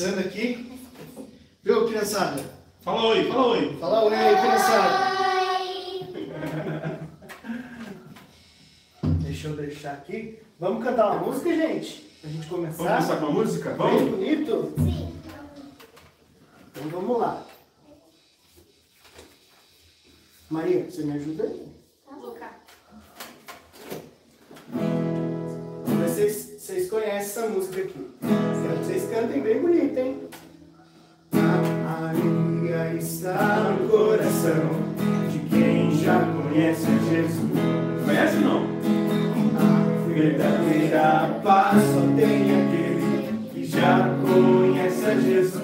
[0.00, 0.80] Começando aqui.
[1.62, 2.42] Viu, criançada?
[2.80, 3.76] Fala oi, fala oi.
[3.78, 5.10] Fala oi criançada.
[9.18, 10.38] Deixa eu deixar aqui.
[10.58, 12.00] Vamos cantar uma música, gente?
[12.18, 12.82] Pra gente começar?
[12.82, 13.68] Vamos começar com a música?
[13.68, 14.10] Bem Vamos?
[14.10, 14.72] bonito?
[14.78, 15.20] Sim.
[16.70, 17.46] Então vamos lá.
[20.48, 21.68] Maria, você me ajuda aí?
[22.18, 22.50] Luca.
[26.06, 28.06] Vocês, vocês conhecem essa música aqui.
[28.20, 30.18] Quero que vocês cantem bem bonito, hein?
[31.32, 34.70] A alegria está no coração
[35.32, 37.50] de quem já conhece Jesus.
[38.04, 38.66] Conhece ou não?
[39.58, 45.62] A verdadeira paz só tem aquele que já conhece a Jesus.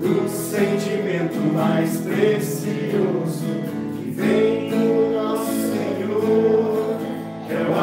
[0.00, 3.44] O sentimento mais precioso
[3.98, 4.67] que vem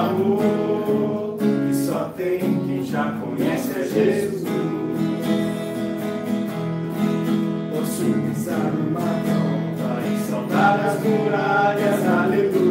[0.06, 4.44] amor que só tem quem já conhece a Jesus.
[7.72, 12.65] Posso pisar numa tromba e saltar as muralhas, aleluia.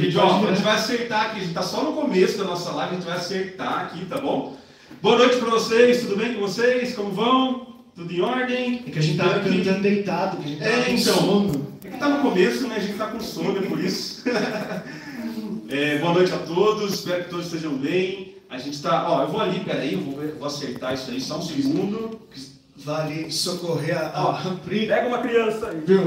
[0.00, 2.70] Gente, ó, a gente vai acertar aqui, a gente tá só no começo da nossa
[2.72, 4.56] live, a gente vai acertar aqui, tá bom?
[5.02, 6.94] Boa noite pra vocês, tudo bem com vocês?
[6.94, 7.66] Como vão?
[7.94, 8.82] Tudo em ordem?
[8.86, 11.14] É que a gente tava Aqui- cantando deitado, que a gente tava É, com então.
[11.14, 11.66] sono.
[11.84, 12.76] É que tá no começo, né?
[12.76, 14.24] A gente tá com sono, é por isso.
[15.72, 18.34] É, boa noite a todos, espero que todos estejam bem.
[18.50, 19.08] A gente tá.
[19.08, 22.20] Ó, eu vou ali, peraí, eu vou, vou acertar isso aí, só um segundo.
[22.84, 24.86] Vale socorrer a, a Pri.
[24.86, 25.80] Pega uma criança aí.
[25.86, 26.00] Viu?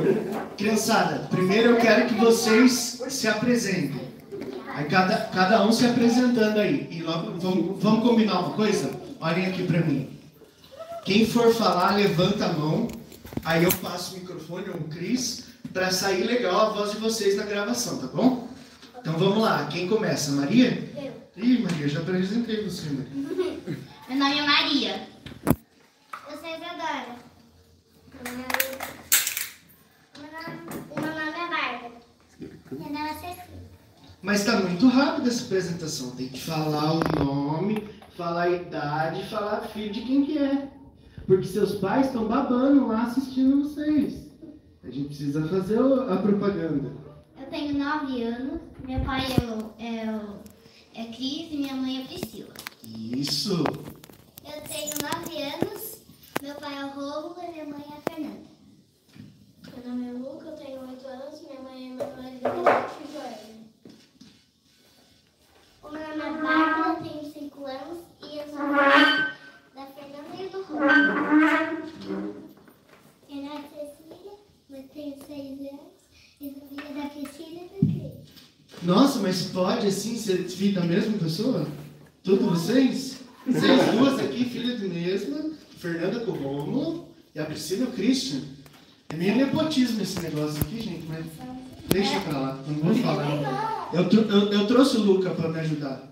[0.57, 4.01] Criançada, primeiro eu quero que vocês se apresentem.
[4.75, 6.87] Aí cada, cada um se apresentando aí.
[6.89, 8.89] E logo vamos, vamos combinar uma coisa?
[9.21, 10.09] Olhem aqui pra mim.
[11.05, 12.87] Quem for falar, levanta a mão.
[13.45, 17.35] Aí eu passo o microfone ou o Cris pra sair legal a voz de vocês
[17.35, 18.47] na gravação, tá bom?
[18.99, 19.67] Então vamos lá.
[19.67, 20.31] Quem começa?
[20.31, 20.91] Maria?
[20.95, 21.13] Eu.
[21.43, 23.59] Ih, Maria, já apresentei você, Maria.
[24.09, 25.07] Meu nome é Maria.
[25.45, 26.53] Eu sou Isadora.
[26.55, 26.61] Meu nome é...
[26.61, 27.15] Meu nome, o meu nome é Bárbara.
[27.15, 28.12] Meu nome é Cecília.
[34.23, 36.11] Mas tá muito rápido essa apresentação.
[36.11, 40.69] Tem que falar o nome, falar a idade falar filho de quem que é.
[41.27, 44.23] Porque seus pais estão babando lá assistindo vocês.
[44.81, 46.93] A gente precisa fazer a propaganda.
[47.37, 48.61] Eu tenho 9 anos.
[48.85, 49.25] Meu pai
[49.79, 52.53] é, é, é Cris e minha mãe é Priscila.
[52.83, 53.63] Isso.
[54.45, 55.82] Eu tenho 9 anos.
[56.43, 58.43] Meu pai é o Rômulo e minha mãe é a Fernanda.
[59.77, 61.41] Meu nome é Luca, eu tenho 8 anos.
[61.41, 63.63] Minha mãe é Manuela e Joelma.
[65.83, 67.99] O meu nome é Bárbara, eu tenho 5 anos.
[68.29, 69.31] E eu sou mãe
[69.73, 70.91] da Fernanda e do Rômulo.
[73.29, 74.33] Meu nome é Cecília,
[74.69, 75.93] eu tenho 6 anos.
[76.41, 78.83] E sou filha da Cristina e do Cris.
[78.83, 81.65] Nossa, mas pode assim ser filho da mesma pessoa?
[82.21, 83.22] Todos vocês?
[83.45, 88.39] Vocês duas aqui, filha de mesma, Fernanda com o Rômulo e a Priscila Christian.
[89.09, 91.25] É meio nepotismo esse negócio aqui, gente, mas
[91.89, 93.89] deixa pra lá, não vou falar.
[93.93, 96.11] Eu, eu, eu trouxe o Luca pra me ajudar.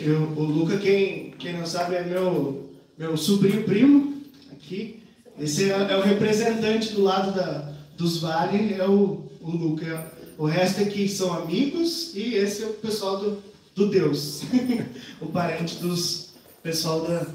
[0.00, 4.22] Eu- o Luca, quem, quem não sabe, é meu, meu sobrinho primo
[4.52, 5.02] aqui.
[5.38, 10.12] Esse é, é o representante do lado da, dos vales, é o, o Luca.
[10.38, 13.42] O resto aqui são amigos e esse é o pessoal do,
[13.74, 14.42] do Deus.
[15.20, 16.33] o parente dos
[16.64, 17.26] pessoal da,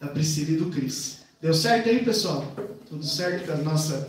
[0.00, 1.18] da Priscila e do Cris.
[1.42, 2.42] Deu certo aí, pessoal?
[2.88, 4.08] Tudo certo com a nossa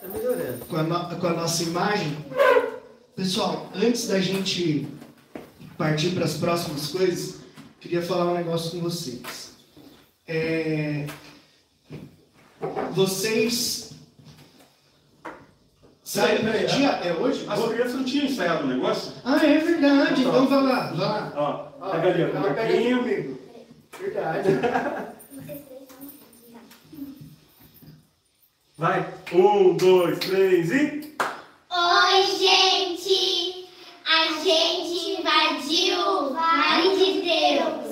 [0.00, 0.64] Tá melhorando.
[0.66, 2.16] com a, no- com a nossa imagem.
[3.16, 4.86] Pessoal, antes da gente
[5.78, 7.36] partir para as próximas coisas,
[7.80, 9.52] queria falar um negócio com vocês.
[10.28, 11.06] É,
[12.92, 13.86] vocês.
[16.04, 17.46] Sabe, Peraí, dia é hoje?
[17.48, 19.12] As crianças não tinham ensaiado o negócio?
[19.24, 20.20] Ah, é verdade.
[20.20, 21.32] Então vai lá, vai lá.
[21.80, 23.35] Ó, pega ali, ó, Ela pega aqui comigo.
[24.00, 24.48] Verdade.
[24.60, 25.16] São.
[28.78, 29.06] Vai.
[29.32, 31.16] Um, dois, três e.
[31.70, 33.66] Oi, gente!
[34.06, 37.86] A gente invadiu o Vale de Deus.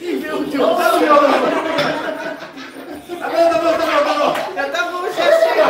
[0.00, 1.16] E viu que eu Tá no meu,
[3.18, 4.32] tá bom, tá bom, tá bom, tá bom.
[4.54, 5.66] Já tá bom, já chega.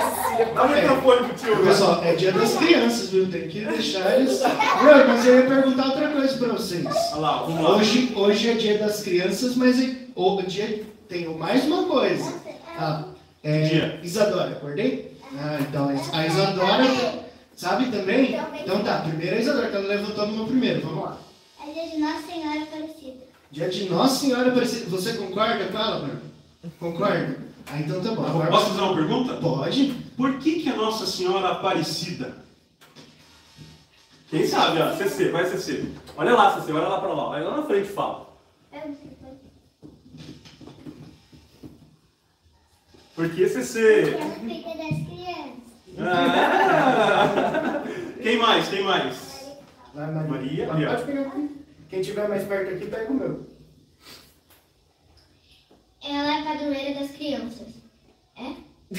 [0.00, 0.52] Cecília.
[0.54, 1.70] Dá o microfone pro tio, né?
[1.70, 3.30] Pessoal, é dia das crianças, viu?
[3.30, 4.40] Tem que deixar eles.
[4.40, 6.84] Não, mas eu ia perguntar outra coisa para vocês.
[7.12, 7.76] Olha lá, vamos lá.
[7.76, 12.32] Hoje, hoje é dia das crianças, mas é- o dia tem mais uma coisa.
[12.78, 13.04] Ah,
[13.42, 14.00] é, Dia.
[14.02, 15.16] Isadora, acordei?
[15.36, 16.84] Ah, então a Isadora
[17.56, 18.38] sabe também?
[18.62, 21.18] Então tá, primeiro a Isadora, que ela levantou no meu primeiro, vamos lá.
[21.66, 23.28] É dia de Nossa Senhora Aparecida.
[23.50, 24.86] Dia de Nossa Senhora Aparecida.
[24.90, 26.20] Você concorda com ela, Bruno?
[26.78, 27.36] Concorda?
[27.70, 28.24] Ah, então tá bom.
[28.26, 29.34] Agora- Posso fazer uma pergunta?
[29.34, 29.92] Pode?
[30.16, 32.36] Por que, que a Nossa Senhora Aparecida?
[34.30, 35.90] Quem sabe, ó, CC, vai CC.
[36.16, 37.28] Olha lá, CC, olha lá pra lá.
[37.30, 38.26] Olha lá na frente e fala.
[38.72, 39.38] Eu não sei qual-
[43.14, 44.14] Por que CC?
[44.14, 45.98] Ela cuida das crianças.
[45.98, 47.82] Ah!
[48.22, 48.68] Quem mais?
[48.68, 49.56] Quem mais?
[49.94, 50.84] Vai, Maria, aqui.
[51.88, 53.46] Quem tiver mais perto aqui, pega o meu.
[56.08, 57.68] Ela é padroeira das crianças.
[58.36, 58.52] É?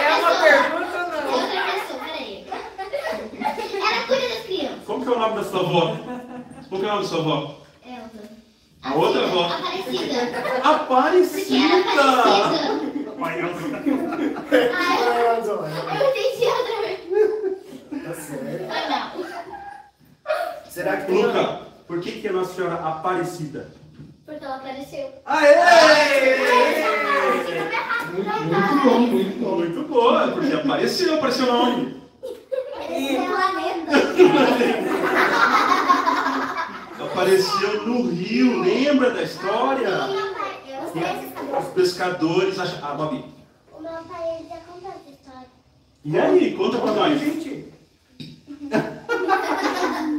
[0.00, 1.32] É uma pergunta ou não?
[1.32, 2.44] Outra pessoa, peraí.
[2.48, 4.84] Ela cuida das crianças.
[4.86, 5.96] Como que é o nome da sua avó?
[6.68, 7.56] Como que é o nome da sua avó?
[7.84, 8.30] Elza.
[8.82, 9.42] A outra avó?
[9.44, 10.14] Aparecida.
[10.14, 11.56] Porque Aparecida!
[11.56, 13.12] ela é parecida.
[13.18, 13.62] Pai, Elza.
[15.88, 18.04] Ai, eu entendi outra vez.
[18.04, 18.72] Tá certo.
[18.72, 20.70] Ah, não.
[20.70, 23.79] Será que tem Luca, por que, que a Nossa Senhora Aparecida?
[24.30, 25.12] Porque ela apareceu.
[25.26, 25.56] Aê!
[28.12, 29.56] Muito, muito bom, muito bom.
[29.56, 32.00] Muito boa, porque apareceu, apareceu na onde?
[37.10, 39.90] Apareceu no rio, lembra da história?
[41.58, 42.88] Os pescadores acharam.
[42.88, 43.24] Ah, Babi.
[43.76, 45.48] O meu pai já contou essa história.
[46.04, 47.20] E aí, conta pra nós.
[47.20, 47.68] Gente,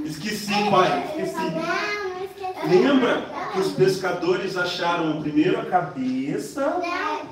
[0.05, 1.33] Esqueci, pai, esqueci.
[1.33, 2.67] Não, não esqueci.
[2.67, 6.79] Lembra que os pescadores acharam primeiro a cabeça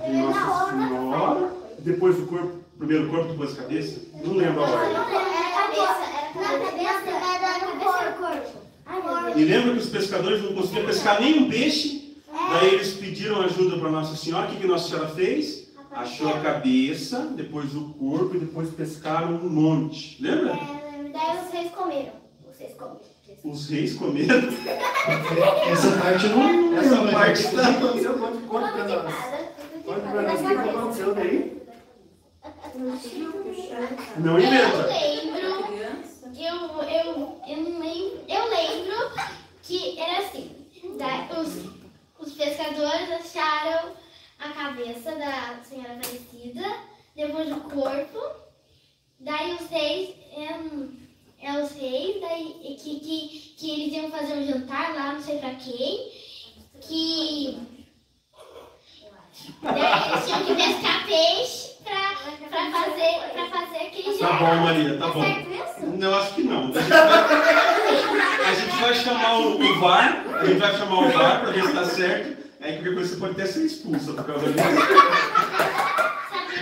[0.06, 4.02] de Não, Nossa Senhora, depois o corpo, primeiro o corpo, depois a cabeça?
[4.24, 4.86] Não lembro agora.
[4.86, 6.00] Era a cabeça.
[6.36, 7.10] Era a cabeça.
[7.10, 8.60] Era a cabeça do corpo.
[8.86, 9.38] Ai, meu Deus.
[9.38, 12.18] E lembra que os pescadores não conseguiam pescar nenhum peixe?
[12.52, 14.48] Daí eles pediram ajuda para Nossa Senhora.
[14.48, 15.70] O que, que Nossa Senhora fez?
[15.92, 20.22] Achou a cabeça, depois o corpo e depois pescaram um monte.
[20.22, 20.52] Lembra?
[20.52, 22.12] É, Daí reis comeram.
[22.58, 23.00] Reis comeram.
[23.44, 24.50] Os reis comeram.
[25.72, 26.78] essa parte eu não.
[26.78, 28.14] Essa parte o que tá- aconteceu?
[28.20, 29.16] Conta, conta pra nós.
[29.86, 31.60] Conta pra nós o que aconteceu daí.
[34.18, 34.88] Não Eu inventa.
[34.88, 35.40] lembro,
[36.38, 39.12] eu, eu, eu não lembro, eu lembro
[39.64, 40.52] que era assim,
[40.98, 41.66] da- os,
[42.20, 43.92] os pescadores acharam
[44.40, 46.66] a cabeça da senhora Aparecida,
[47.16, 48.20] depois o corpo,
[49.20, 50.60] daí os reis, é,
[51.42, 55.38] é os reis, daí que, que, que eles iam fazer um jantar lá, não sei
[55.38, 56.12] pra quem,
[56.82, 57.58] que
[59.62, 59.82] daí
[60.12, 62.16] eles tinham que pescar peixe pra,
[62.50, 64.40] pra, fazer, pra fazer aquele Tá jantar.
[64.40, 65.22] bom, Maria, tá bom.
[65.24, 65.86] certo isso?
[65.98, 66.72] Não, acho que não.
[68.46, 71.64] A gente vai, chamar o, o VAR, a gente vai chamar o VAR para ver
[71.66, 72.40] se tá certo.
[72.62, 74.66] Aí qualquer coisa você pode até ser expulsa por causa disso.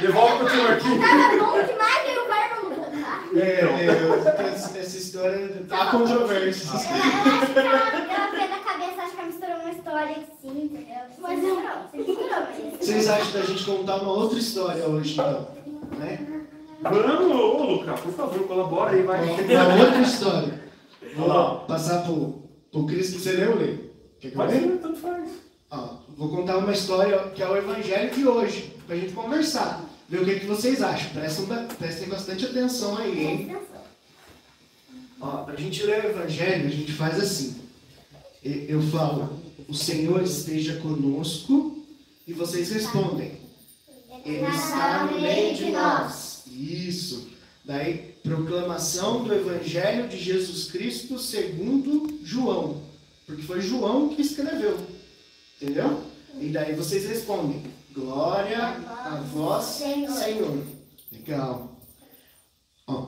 [0.01, 0.99] Devolve pro tio Marquinhos.
[1.01, 2.69] Tava bom demais e o pai não
[3.01, 3.23] tá?
[3.35, 3.85] É, é,
[4.19, 4.29] essa,
[5.07, 6.85] história há controvérsias.
[6.85, 7.77] Ela, ela, acho que ela,
[8.13, 10.95] ela fez na cabeça, acho que ela misturou uma história assim, entendeu?
[11.19, 12.79] Mas não, você misturou, mas...
[12.79, 15.47] Vocês acham da gente contar uma outra história hoje, então?
[15.97, 16.43] Né?
[16.81, 19.23] Vamos, ô Luca, por favor, colabora aí, vai.
[19.23, 20.61] Uma outra história.
[21.17, 21.55] Olha lá.
[21.61, 23.19] Passar pro, pro Cristo.
[23.19, 23.77] Você leu, Lê?
[24.19, 24.77] Quer que eu Pode leia?
[24.77, 25.29] tanto faz.
[25.71, 29.83] Ó, vou contar uma história que é o evangelho de hoje, pra gente conversar.
[30.07, 31.09] Ver o que, que vocês acham.
[31.11, 31.45] Prestem,
[31.77, 33.57] prestem bastante atenção aí, hein?
[35.19, 37.55] Ó, pra gente ler o evangelho, a gente faz assim.
[38.43, 41.77] Eu falo, o Senhor esteja conosco,
[42.27, 43.39] e vocês respondem.
[44.25, 46.43] Ele está no meio de nós.
[46.47, 47.29] Isso.
[47.63, 52.81] Daí, proclamação do Evangelho de Jesus Cristo segundo João.
[53.25, 54.77] Porque foi João que escreveu.
[55.61, 56.03] Entendeu?
[56.39, 60.63] E daí vocês respondem: Glória a vós, Senhor.
[61.11, 61.79] Legal.
[62.85, 63.07] Ó,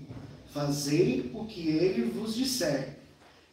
[0.53, 2.97] Fazei o que ele vos disser.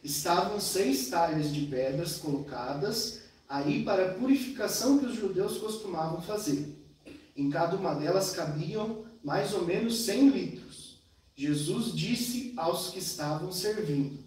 [0.03, 6.75] Estavam seis talhas de pedras colocadas aí para a purificação que os judeus costumavam fazer.
[7.35, 10.99] Em cada uma delas cabiam mais ou menos cem litros.
[11.35, 14.21] Jesus disse aos que estavam servindo: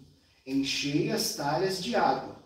[0.45, 2.41] Enchei as talhas de água.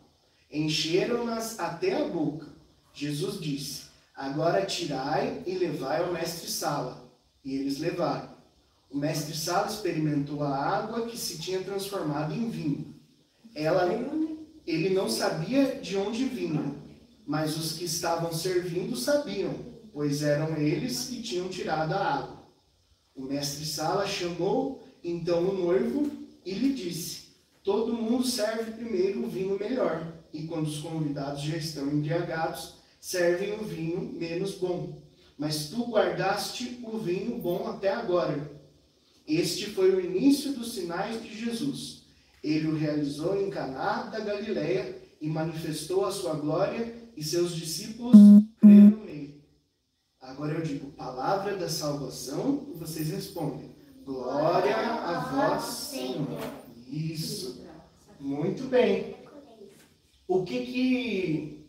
[0.52, 2.48] Encheram-nas até a boca.
[2.94, 7.10] Jesus disse: Agora tirai e levai ao mestre-sala.
[7.46, 8.37] E eles levaram.
[8.90, 12.96] O mestre-sala experimentou a água que se tinha transformado em vinho.
[13.54, 13.88] Ela,
[14.66, 16.74] ele não sabia de onde vinha,
[17.26, 19.54] mas os que estavam servindo sabiam,
[19.92, 22.38] pois eram eles que tinham tirado a água.
[23.14, 26.10] O mestre-sala chamou então o noivo
[26.46, 31.58] e lhe disse: Todo mundo serve primeiro o vinho melhor, e quando os convidados já
[31.58, 35.02] estão embriagados, servem o vinho menos bom.
[35.38, 38.57] Mas tu guardaste o vinho bom até agora.
[39.28, 42.04] Este foi o início dos sinais de Jesus.
[42.42, 48.16] Ele o realizou em Caná da Galileia e manifestou a sua glória, e seus discípulos
[48.62, 49.44] creram nele.
[50.22, 56.40] Agora eu digo, palavra da salvação, e vocês respondem, glória a vós, Senhor.
[56.88, 57.66] Isso.
[58.20, 59.16] Muito bem.
[60.28, 61.68] O que que...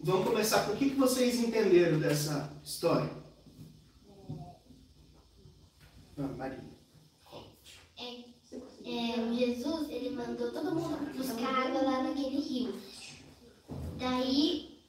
[0.00, 0.64] Vamos começar.
[0.64, 3.10] Por que que vocês entenderam dessa história?
[6.16, 6.67] Ah, Maria.
[8.90, 12.74] É, Jesus, ele mandou todo mundo buscar água lá naquele rio.
[13.98, 14.80] Daí,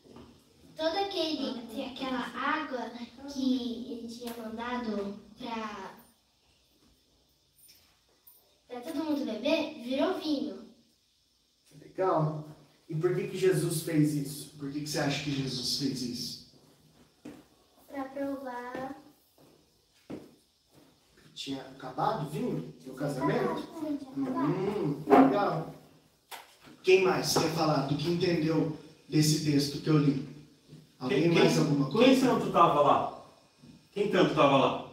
[0.73, 2.91] toda aquele, aquela água
[3.27, 5.99] que ele tinha mandado pra,
[8.69, 10.69] pra todo mundo beber, virou vinho.
[11.81, 12.47] Legal.
[12.87, 14.57] E por que que Jesus fez isso?
[14.57, 16.53] Por que que você acha que Jesus fez isso?
[17.89, 18.88] Pra provar.
[21.39, 23.65] Tinha acabado o vinho no casamento?
[24.17, 25.73] Hum, legal.
[26.83, 28.77] Quem mais quer falar do que entendeu
[29.07, 30.27] desse texto que eu li?
[30.99, 32.27] Alguém mais alguma Quem coisa?
[32.27, 33.25] tanto estava lá?
[33.93, 34.91] Quem tanto estava lá?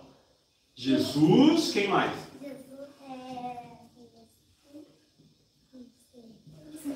[0.77, 2.13] Jesus, quem mais?
[2.41, 3.79] Jesus é.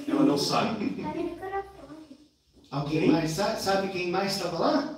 [0.08, 0.90] Ela não sabe.
[0.90, 2.18] Tá no microfone.
[2.70, 3.10] Alguém Quem?
[3.10, 3.60] mais sabe?
[3.60, 4.96] Sabe quem mais estava lá?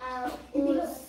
[0.00, 1.07] Ah, os.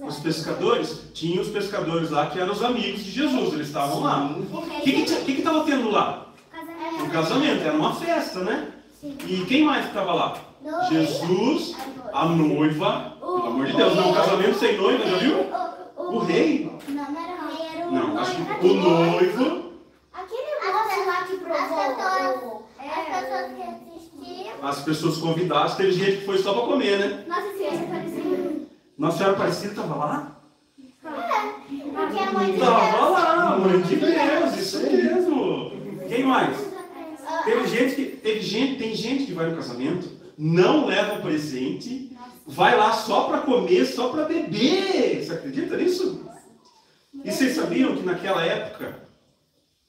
[0.00, 4.26] Os pescadores, tinha os pescadores lá que eram os amigos de Jesus, eles estavam lá.
[4.26, 6.26] O que que que estava tendo lá?
[7.02, 8.72] Um casamento, era uma festa, né?
[9.02, 10.36] E quem mais estava lá?
[10.90, 11.74] Jesus,
[12.12, 15.38] a noiva, pelo amor de Deus, não, um casamento sem noiva, já viu?
[15.96, 16.70] O rei?
[16.88, 19.70] Não, não era o rei, era o Não, acho que o noivo,
[20.12, 22.68] Aquele moço lá que provou.
[22.78, 23.89] As pessoas que.
[24.62, 27.24] As pessoas convidadas, teve gente que foi só para comer, né?
[27.26, 28.52] Nossa Senhora Aparecida.
[28.98, 30.40] Nossa Senhora Aparecida estava lá?
[31.00, 33.12] Porque a mãe de Estava Deus.
[33.12, 35.72] lá, mãe de Deus, isso mesmo.
[36.08, 36.56] Quem mais?
[37.44, 42.16] Teve gente que, teve gente, tem gente que vai no casamento, não leva o presente,
[42.46, 45.24] vai lá só para comer, só para beber.
[45.24, 46.26] Você acredita nisso?
[47.24, 49.00] E vocês sabiam que naquela época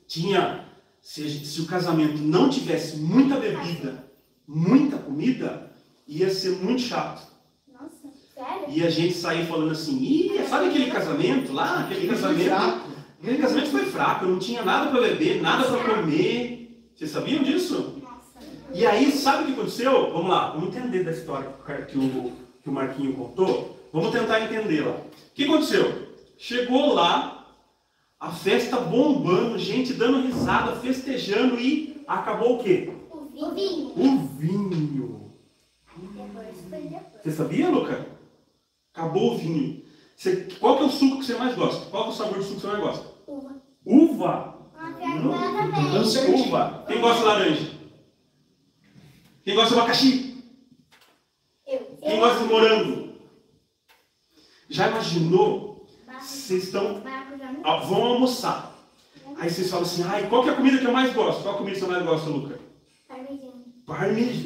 [0.08, 0.66] tinha,
[1.02, 4.11] se, se o casamento não tivesse muita bebida,
[4.48, 5.72] muita comida,
[6.08, 7.28] ia ser muito chato.
[7.72, 8.66] Nossa, sério?
[8.68, 11.82] E a gente saía falando assim, Ih, sabe aquele casamento lá?
[11.82, 12.92] Aquele casamento.
[13.22, 16.90] Aquele casamento foi fraco, não tinha nada para beber, nada para comer.
[16.96, 18.02] Vocês sabiam disso?
[18.02, 18.46] Nossa.
[18.74, 20.12] E aí, sabe o que aconteceu?
[20.12, 21.50] Vamos lá, vamos entender da história
[21.88, 22.32] que o,
[22.64, 23.78] que o Marquinho contou.
[23.94, 24.94] Vamos tentar entender lá.
[24.94, 25.06] O
[25.36, 26.10] que aconteceu?
[26.38, 27.46] Chegou lá,
[28.20, 32.92] a festa bombando, gente dando risada, festejando e acabou o quê?
[33.42, 33.88] O vinho.
[33.96, 35.34] O vinho.
[35.98, 37.24] Depois foi depois.
[37.24, 38.06] Você sabia, Luca?
[38.94, 39.84] Acabou o vinho.
[40.16, 41.90] Você- qual que é o suco que você mais gosta?
[41.90, 43.08] Qual é o sabor do suco que você mais gosta?
[43.26, 43.56] Uva.
[43.84, 44.58] Uva.
[45.00, 45.90] Pergunta também.
[45.92, 46.34] Não sei.
[46.36, 46.86] Uva.
[46.88, 47.72] Quem gosta de laranja?
[49.44, 50.44] Quem gosta de abacaxi?
[51.66, 51.80] Eu.
[52.00, 53.14] Quem gosta de morango?
[54.70, 55.88] Já imaginou?
[56.22, 57.02] Vocês estão
[57.64, 58.78] ah, vão almoçar.
[59.38, 61.42] Aí vocês falam assim, ai, qual que é a comida que eu mais gosto?
[61.42, 62.60] Qual a comida que você mais gosta, Luca?
[63.12, 64.46] Parmegiana.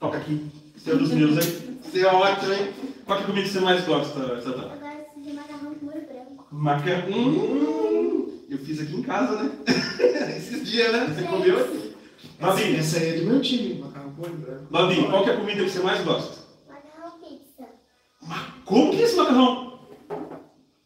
[0.00, 0.50] Toca aqui.
[0.76, 1.78] Você é dos meus, hein?
[1.82, 2.72] Você é ótimo, hein?
[3.06, 4.62] Qual que é a comida que você mais gosta, Satã?
[4.62, 6.46] Eu gosto de macarrão com molho branco.
[6.50, 7.16] Macarrão.
[7.16, 9.52] Hum, eu fiz aqui em casa, né?
[10.36, 11.06] Esses dias, né?
[11.14, 11.92] Você comeu.
[12.40, 14.66] Babi, Essa aí é do meu time, macarrão com molho branco.
[14.68, 16.42] Babi, qual que é a comida que você mais gosta?
[16.68, 17.68] Macarrão pizza.
[18.64, 19.78] Como que é esse macarrão?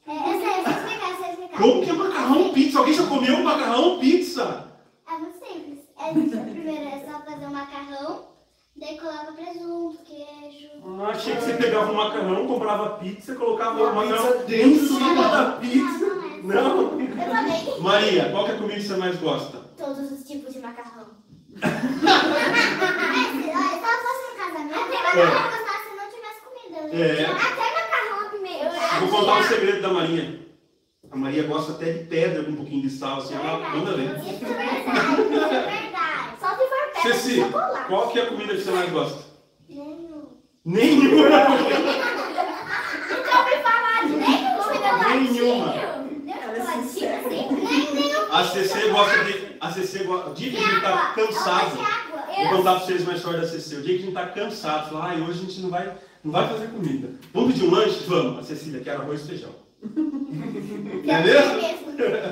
[0.06, 1.56] É, essa aí, vocês pegaram, vocês pegaram.
[1.56, 2.78] Como que é macarrão pizza?
[2.78, 4.68] Alguém já comeu macarrão pizza?
[5.08, 5.78] É muito simples.
[5.98, 8.28] É, primeiro é só fazer um macarrão,
[8.76, 10.68] daí coloca presunto, queijo.
[10.84, 15.28] Ah, achei que você pegava um macarrão, comprava pizza, colocava o macarrão dentro em cima
[15.28, 16.06] da pizza.
[16.42, 16.80] Não.
[16.80, 17.80] Eu também.
[17.80, 19.58] Maria, qual que é a comida que você mais gosta?
[19.76, 21.06] Todos os tipos de macarrão.
[21.56, 21.72] Olha,
[23.32, 26.78] se ela fosse um casamento, até macarrão eu gostava se não tivesse comida.
[26.96, 27.24] É.
[27.26, 28.70] Até macarrão primeiro.
[29.00, 30.46] Vou contar um segredo da Maria.
[31.10, 34.18] A Maria gosta até de pedra com um pouquinho de sal, assim, ela manda ver.
[34.18, 36.40] Isso é verdade, isso é verdade.
[36.40, 37.86] Só se for Ceci, chocolate.
[37.88, 39.24] qual que é a comida que você mais gosta?
[39.68, 40.26] Nenhum.
[40.64, 41.28] Nenhuma!
[43.08, 44.12] Nunca ouvi falar de
[44.62, 45.32] chocolatinho.
[45.32, 45.74] Nenhuma.
[46.24, 47.48] Nem chocolatinho assim?
[47.52, 48.32] Nem nenhum.
[48.32, 49.46] A CC gosta de.
[49.60, 50.30] A CC gosta.
[50.30, 51.76] O dia que a gente tá cansado.
[52.36, 53.76] Vou contar pra vocês uma história da CC.
[53.76, 56.32] O dia que a gente tá cansado, fala, ai, hoje a gente não vai, não
[56.32, 57.08] vai fazer comida.
[57.32, 58.04] Vamos pedir um lanche?
[58.06, 58.40] Vamos.
[58.40, 59.65] A Cecília quer arroz e feijão.
[61.04, 61.76] Mesmo.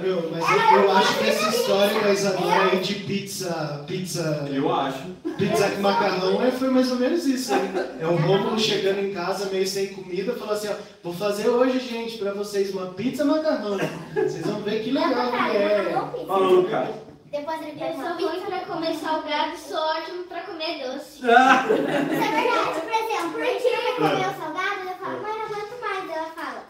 [0.02, 4.70] Meu, mas eu, eu acho que essa história da Isadora aí de pizza, pizza, Eu
[4.72, 5.04] acho.
[5.38, 7.54] pizza com macarrão é, foi mais ou menos isso.
[7.54, 7.60] Hein?
[7.98, 11.80] É o Rômulo chegando em casa meio sem comida, falou assim, ó, vou fazer hoje,
[11.80, 13.78] gente, pra vocês uma pizza macarrão.
[14.14, 15.92] Vocês vão ver que legal que é.
[16.26, 16.88] Fala, Lucas.
[17.32, 21.20] Depois ele Eu sou ruim pra comer salgado e sou ótimo pra comer doce.
[21.28, 21.64] Ah!
[21.64, 22.80] Isso é verdade.
[22.80, 26.10] Por exemplo, o tio vai comer o salgado, eu falo, mãe, não aguento mais.
[26.16, 26.62] Ela fala,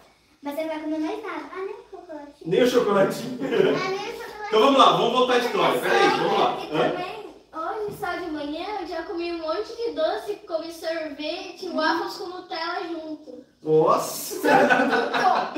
[0.45, 1.45] mas você não vai comer mais nada.
[1.55, 2.33] Ah, nem o chocolate.
[2.45, 3.39] Nem o chocolatinho.
[3.41, 4.47] Ah, nem o chocolate.
[4.47, 5.81] Então vamos lá, vamos voltar à história.
[5.81, 6.59] Peraí, vamos lá.
[6.63, 7.17] E também,
[7.55, 12.27] hoje, só de manhã, eu já comi um monte de doce, comi sorvete, waffles com
[12.29, 13.45] Nutella junto.
[13.63, 14.49] Nossa!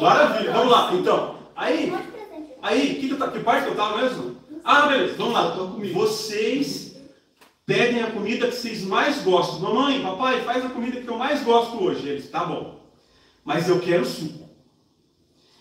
[0.00, 0.92] Maravilha, vamos lá.
[0.94, 1.92] Então, aí,
[2.62, 4.36] aí, que, que, eu ta- que parte que eu tava mesmo?
[4.64, 5.54] Ah, beleza, vamos lá.
[5.94, 6.96] Vocês
[7.64, 9.60] pedem a comida que vocês mais gostam.
[9.60, 12.08] Mamãe, papai, faz a comida que eu mais gosto hoje.
[12.08, 12.79] Eles, tá bom.
[13.44, 14.48] Mas eu quero suco.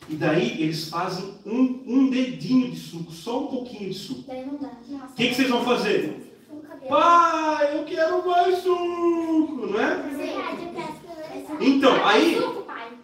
[0.09, 4.23] E daí eles fazem um, um dedinho de suco, só um pouquinho de suco.
[4.27, 4.69] Daí não dá.
[5.07, 6.29] O que, que vocês vão fazer?
[6.67, 6.89] Cabelo.
[6.89, 9.95] Pai, eu quero mais suco, não é?
[10.09, 11.59] Você.
[11.59, 12.41] Então, aí,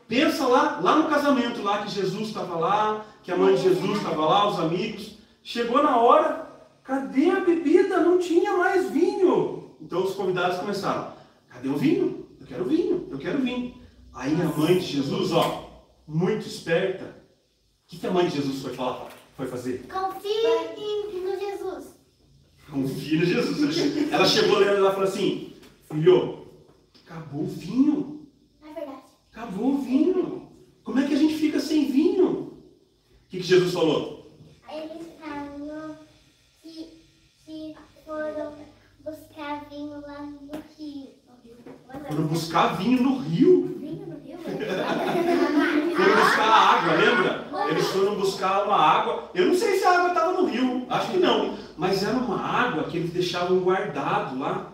[0.08, 3.98] pensa lá, lá no casamento, lá que Jesus estava lá, que a mãe de Jesus
[3.98, 5.18] estava lá, os amigos.
[5.44, 6.50] Chegou na hora,
[6.84, 8.02] cadê a bebida?
[8.02, 9.76] Não tinha mais vinho.
[9.80, 11.14] Então os convidados começaram,
[11.50, 12.26] cadê o vinho?
[12.40, 13.85] Eu quero vinho, eu quero vinho.
[14.16, 15.70] Aí a mãe de Jesus, ó,
[16.08, 19.12] muito esperta, o que, que a mãe de Jesus foi falar?
[19.36, 19.86] Foi fazer?
[19.90, 21.96] Confie no Jesus.
[22.72, 24.12] Confia em Jesus.
[24.12, 25.54] Ela chegou lá e ela falou assim,
[25.92, 26.48] filho,
[27.06, 28.28] acabou o vinho.
[28.64, 29.04] É verdade.
[29.34, 30.50] Acabou o vinho.
[30.82, 32.32] Como é que a gente fica sem vinho?
[32.32, 32.58] O
[33.28, 34.32] que, que Jesus falou?
[34.72, 35.98] Eles falam
[36.62, 37.02] que,
[37.46, 37.76] que
[38.06, 38.56] foram
[39.04, 41.10] buscar vinho lá no rio.
[42.10, 43.76] Foram buscar vinho no rio.
[45.96, 47.46] Foram buscar água, lembra?
[47.70, 49.32] Eles foram buscar uma água.
[49.34, 50.86] Eu não sei se a água estava no rio.
[50.90, 51.58] Acho que não.
[51.78, 54.72] Mas era uma água que eles deixavam guardado lá.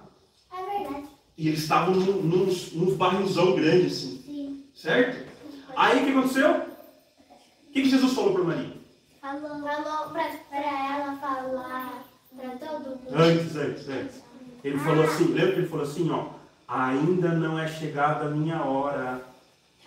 [0.51, 1.07] É verdade.
[1.37, 4.21] E eles estavam num, nos nos barrilzão grande assim.
[4.25, 4.65] Sim.
[4.73, 5.29] Certo?
[5.75, 6.51] Aí o que aconteceu?
[6.51, 8.73] O que, que Jesus falou para Maria?
[9.21, 12.03] Falou, falou pra ela falar
[12.35, 13.13] pra todo mundo.
[13.13, 14.23] Antes, antes, antes.
[14.63, 16.25] Ele falou assim, lembra que ele falou assim, ó.
[16.67, 19.21] Ainda não é chegada a minha hora.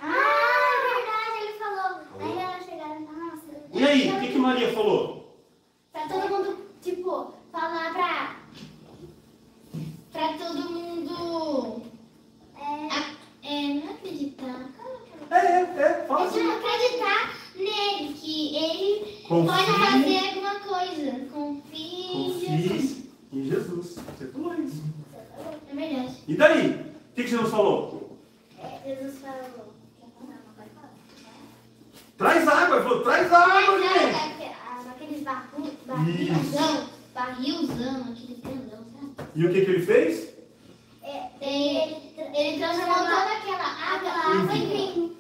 [0.01, 2.01] Ah, é verdade, ele falou.
[2.21, 3.47] Aí ela chegaram, nossa.
[3.73, 5.37] E aí, o que, que Maria falou?
[5.93, 8.37] Pra todo mundo, tipo, falar pra.
[10.13, 11.83] Pra todo mundo
[12.57, 14.71] É, é, não acreditar.
[15.31, 16.39] É, é, é, fala assim.
[16.41, 19.49] eu acreditar nele, que ele Confie.
[19.49, 21.27] pode fazer alguma coisa.
[21.33, 22.95] Confie em Jesus.
[22.95, 23.95] Confie em Jesus.
[23.97, 24.83] Você falou isso.
[25.71, 26.17] É verdade.
[26.29, 26.67] E daí?
[26.71, 28.17] O que, que Jesus falou?
[28.63, 29.75] é, Jesus falou.
[30.21, 30.93] Não, não pode falar.
[32.17, 32.77] Traz água.
[32.77, 34.43] Ele falou, traz água, gente.
[34.43, 38.85] é, ah, aqueles barru, barrilzão, barrilzão, aquele grandão,
[39.17, 39.29] sabe?
[39.35, 40.35] E o que, que ele fez?
[41.03, 41.97] É, Ele,
[42.35, 45.17] ele transformou toda aquela água, água em vinho.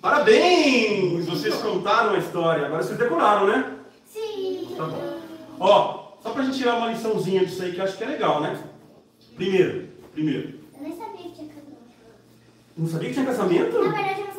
[0.00, 1.26] Parabéns!
[1.26, 2.66] Vocês contaram a história.
[2.66, 3.76] Agora vocês decoraram, né?
[4.06, 4.74] Sim.
[4.76, 5.20] Tá bom.
[5.60, 8.40] Ó, só pra gente tirar uma liçãozinha disso aí que eu acho que é legal,
[8.40, 8.60] né?
[9.36, 10.58] Primeiro, primeiro.
[10.76, 11.82] Eu nem sabia que tinha casamento.
[12.76, 13.84] Não sabia que tinha casamento?
[13.84, 14.31] Na verdade, eu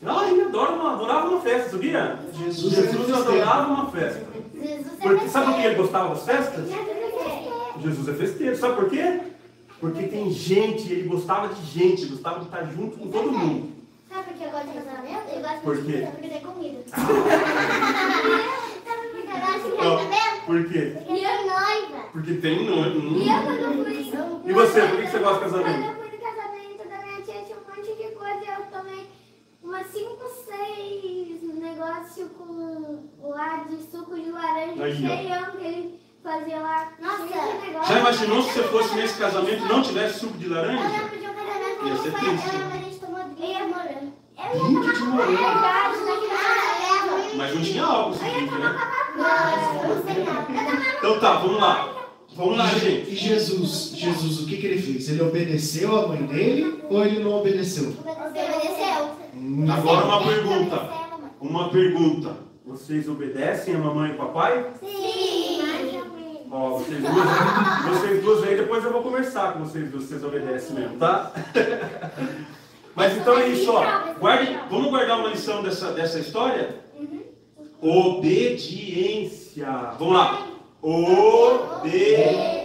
[0.00, 2.18] não ele uma adorava, adorava uma festa, sabia?
[2.32, 4.24] Jesus é Jesus adorava uma festa.
[4.54, 6.64] Jesus é Porque, sabe por que ele gostava das festas?
[7.82, 8.56] Jesus é festeiro.
[8.56, 9.20] Sabe por quê?
[9.78, 13.70] Porque tem gente, ele gostava de gente, gostava de estar junto com todo mundo.
[14.08, 15.22] Sabe por que eu gosto de casamento?
[15.34, 15.92] Eu gosto Por de quê?
[15.92, 16.78] comida, porque tem comida.
[16.88, 17.06] Sabe
[19.08, 20.40] por que eu gosto de casamento?
[20.46, 20.92] por quê?
[20.96, 22.00] Porque é noiva.
[22.12, 23.18] Porque tem noivo.
[23.18, 24.00] E eu quando fui...
[24.50, 25.86] E você, por que você gosta de Quando casamento?
[25.86, 28.44] eu fui no casamento da minha tia, tinha um monte de coisa.
[28.58, 29.06] Eu tomei
[29.80, 34.96] umas 5, 6 negócios com lá de suco de laranja Aí, ó.
[35.08, 36.92] cheião que ele fazia lá.
[37.00, 37.88] Nossa, negócio.
[37.94, 40.82] Já imaginou se você fosse nesse casamento e não tivesse suco de Eu laranja?
[40.88, 42.48] lembro de um casamento Ia que ser triste.
[42.48, 42.78] eu lembro
[43.34, 43.52] drink.
[43.52, 43.90] Eu ia
[44.52, 45.38] Drink de morango.
[47.36, 48.80] Mas não tinha álcool esse drink, né?
[49.16, 50.40] Não, não sei nada.
[50.40, 51.99] Eu tomava Então tá, vamos lá.
[52.36, 53.10] Vamos lá, gente.
[53.10, 55.08] E Jesus, Jesus, o que, que ele fez?
[55.08, 57.92] Ele obedeceu a mãe dele ou ele não obedeceu?
[58.00, 59.10] Obedeceu.
[59.34, 60.88] Hum, Agora uma pergunta.
[61.40, 62.36] Uma pergunta.
[62.64, 64.70] Vocês obedecem a mamãe e papai?
[64.80, 65.60] Sim.
[66.52, 67.26] Ó, vocês duas,
[67.88, 71.32] vocês duas aí, depois eu vou conversar com vocês duas, vocês obedecem mesmo, tá?
[72.96, 73.84] Mas então é isso, ó.
[74.18, 76.74] Guarde, vamos guardar uma lição dessa, dessa história?
[77.80, 79.66] Obediência.
[79.98, 80.49] Vamos lá.
[80.82, 82.60] Obediência.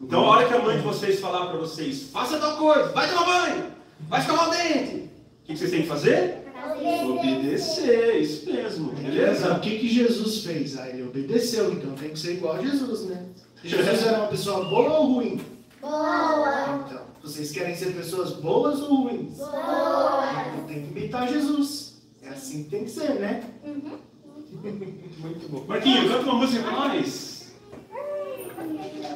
[0.00, 3.08] Então, a hora que a mãe de vocês falar para vocês, faça tal coisa, vai
[3.08, 3.66] tomar banho,
[4.08, 4.96] vai escovar o dente.
[4.96, 5.10] O
[5.44, 6.40] que vocês têm que fazer?
[7.10, 9.58] Obedecer, isso mesmo, O beleza?
[9.60, 10.78] que, que Jesus fez?
[10.78, 13.26] Ah, ele obedeceu, então tem que ser igual a Jesus, né?
[13.62, 15.40] Jesus era uma pessoa boa ou ruim?
[15.80, 16.84] Boa.
[16.86, 19.36] Então, vocês querem ser pessoas boas ou ruins?
[19.36, 20.44] Boa.
[20.54, 22.00] Então tem que imitar Jesus.
[22.22, 23.42] É assim que tem que ser, né?
[24.80, 25.64] Muito bom.
[25.66, 27.52] Marquinhos, canta uma música pra nós.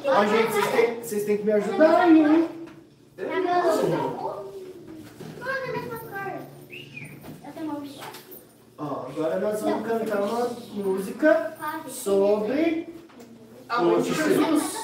[0.05, 2.49] Ó, gente, vocês têm, vocês têm que me ajudar aí, hein?
[8.77, 12.87] Ó, agora nós vamos cantar uma música sobre
[14.03, 14.75] de Jesus.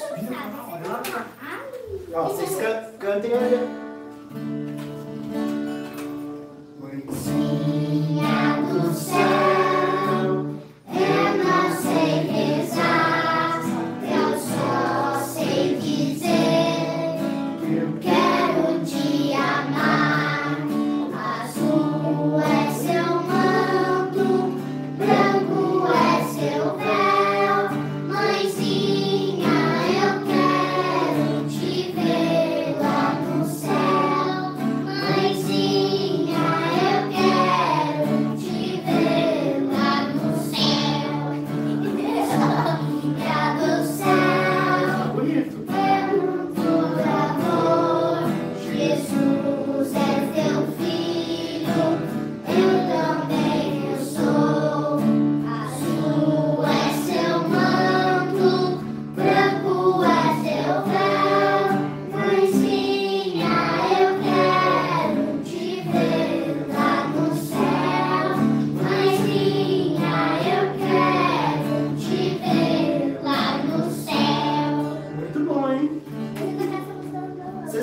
[2.13, 3.80] Ó, vocês can- cantem aí.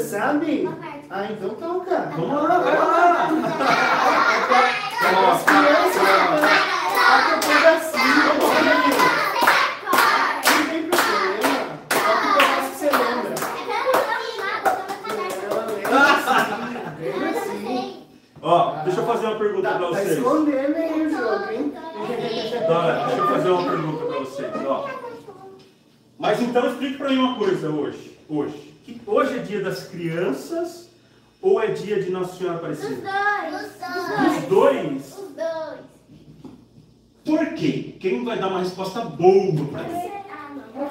[0.08, 0.66] Sabe?
[1.10, 2.10] Ah, então toca.
[2.16, 3.28] Vamos lá, vai lá.
[5.32, 6.08] As crianças,
[6.94, 8.24] toca um pedacinho.
[10.44, 11.60] Não tem problema.
[11.90, 13.34] Toca um pedaço que você lembra.
[15.44, 17.04] Ela lembra sim.
[17.04, 18.02] Lembra sim.
[18.40, 18.52] Ó,
[18.84, 20.10] deixa eu fazer uma pergunta Tá, pra tá vocês.
[20.18, 21.72] escondendo aí o jogo, hein?
[22.66, 24.88] Dora, deixa eu fazer uma pergunta pra vocês, ó.
[26.18, 28.18] Mas então explique pra mim uma coisa hoje.
[28.28, 28.77] Hoje.
[28.88, 30.88] Que hoje é dia das crianças
[31.42, 33.11] ou é dia de Nossa Senhora Os Aparecida?
[33.11, 34.37] dois.
[34.38, 35.18] Os dois?
[35.18, 35.81] Os dois.
[37.22, 37.96] Por quê?
[38.01, 40.12] Quem vai dar uma resposta boa pra isso?
[40.31, 40.88] Ah, não.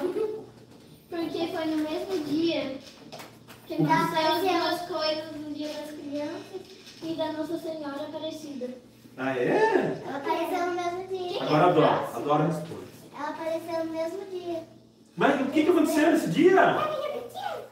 [1.10, 2.76] Porque foi no mesmo dia
[3.66, 4.60] que Tá, nasceu as apareceu.
[4.60, 6.60] duas coisas do Dia das Crianças
[7.02, 8.68] e da Nossa Senhora Aparecida.
[9.16, 10.00] Ah, é?
[10.06, 11.42] Ela apareceu no mesmo dia.
[11.42, 12.84] Agora adoro, adoro a resposta.
[13.18, 14.62] Ela apareceu no mesmo dia.
[15.18, 16.62] Mas o que, que aconteceu nesse dia?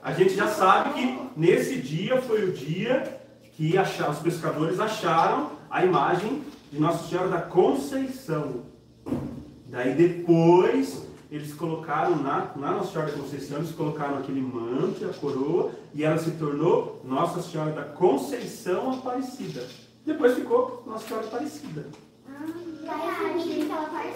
[0.03, 3.21] A gente já sabe que nesse dia foi o dia
[3.53, 8.63] que acha- os pescadores acharam a imagem de Nossa Senhora da Conceição.
[9.69, 15.05] Daí depois eles colocaram na, na Nossa Senhora da Conceição, eles colocaram aquele manto e
[15.05, 19.65] a coroa e ela se tornou Nossa Senhora da Conceição Aparecida.
[20.05, 21.87] Depois ficou Nossa Senhora Aparecida.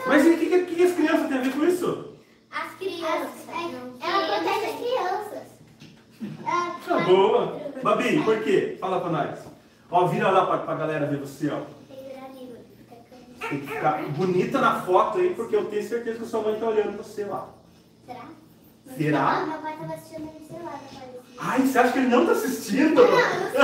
[0.06, 2.10] Mas e o que, que, que as crianças têm a ver com isso?
[2.52, 3.48] As crianças.
[3.48, 5.48] Ela protege as crianças.
[6.44, 7.60] Ela- Tá boa.
[7.82, 8.76] Babi, por quê?
[8.80, 9.38] Fala pra nós.
[9.90, 11.60] Ó, vira lá pra, pra galera ver você, ó.
[11.88, 12.56] Tem que virar língua.
[12.76, 16.28] Fica com- Tem que ficar bonita na foto aí, porque eu tenho certeza que a
[16.28, 17.48] sua mãe tá olhando você lá.
[18.06, 18.24] Será?
[18.96, 19.40] Será?
[19.40, 21.20] Não, meu pai tava assistindo celular, não aparecia.
[21.38, 22.94] Ai, você acha que ele não tá assistindo?
[22.94, 23.61] Não, eu não sei.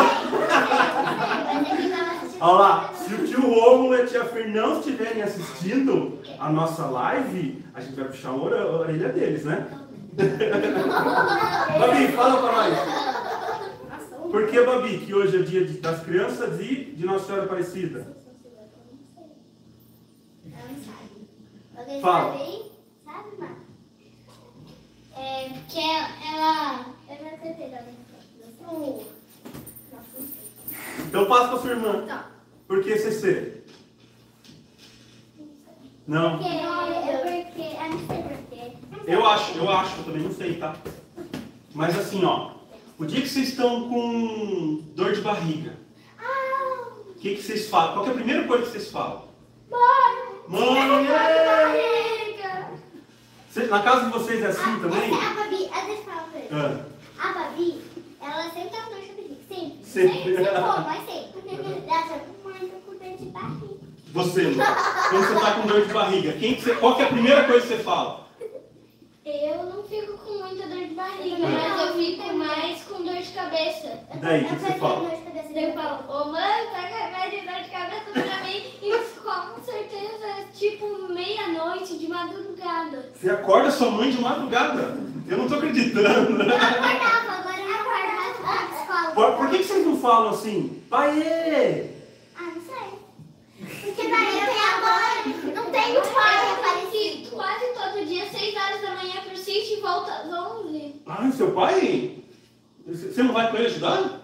[1.55, 2.43] Mas que tava assistindo.
[2.43, 6.87] Olha lá, se o tio Rômulo e a tia Fer não estiverem assistindo a nossa
[6.87, 9.67] live, a gente vai puxar a ore- a orelha deles, né?
[11.79, 12.79] Babi, fala pra nós.
[14.31, 18.17] Por que, Babi, que hoje é dia de- das crianças e de Nossa Senhora Aparecida?
[21.89, 22.33] Não Fala.
[22.33, 22.67] sabe aí?
[25.17, 26.87] É, porque ela.
[27.09, 27.83] Eu já tentei dar
[28.69, 29.07] uma o-
[31.07, 32.05] Então passa pra sua irmã.
[32.07, 32.31] Tá.
[32.69, 33.63] Por que CC?
[36.07, 36.39] Não.
[36.39, 38.73] Porque, eu, porque, eu não sei porquê.
[39.07, 40.77] Eu acho, eu acho, eu também não sei, tá?
[41.75, 42.55] Mas assim, ó.
[42.99, 45.77] O dia que vocês estão com dor de barriga,
[46.19, 47.93] Ah, o que, que vocês falam?
[47.93, 49.27] Qual que é a primeira coisa que vocês falam?
[49.71, 50.39] mano!
[50.49, 51.07] Mãe!
[51.09, 52.71] é!
[53.57, 55.11] Na casa de vocês é assim também?
[55.11, 56.87] Essa, a Babi, ah, deixa eu falar uma coisa.
[57.19, 57.83] Ah, A Babi,
[58.21, 59.35] ela sempre tá com dor de barriga.
[59.49, 59.85] Sempre.
[59.85, 60.37] Sempre.
[60.37, 61.89] Sempre, sempre, mas sempre.
[61.89, 63.77] Ela tô com dor de barriga.
[64.13, 64.57] você, Lu,
[65.11, 67.45] quando você tá com dor de barriga, quem que você, qual que é a primeira
[67.45, 68.27] coisa que você fala?
[69.25, 73.33] Eu não fico com muita dor de barriga, mas eu fico mais com dor de
[73.33, 73.99] cabeça.
[74.21, 75.11] Daí, o que Eu que você fala?
[75.57, 78.63] eu falo, ô mãe, pega remédio de dor de cabeça pra mim.
[78.83, 78.93] E
[79.27, 80.16] com certeza,
[80.57, 83.11] tipo, meia-noite de madrugada.
[83.15, 84.99] Você acorda sua mãe de madrugada?
[85.29, 86.43] Eu não tô acreditando.
[86.43, 89.11] Eu acordava, agora eu não acordo mais pra escola.
[89.15, 90.83] Por, por que, que vocês não falam assim?
[90.89, 91.91] Pai!
[92.39, 92.99] Ah, não sei.
[93.83, 97.31] Porque daí eu tenho agora, não tenho pai aparecido.
[97.31, 101.03] Quase todo dia, 6 horas da manhã pro sítio e volta às 11.
[101.07, 102.19] Ah, seu pai?
[102.87, 104.21] Você não vai com ele ajudar?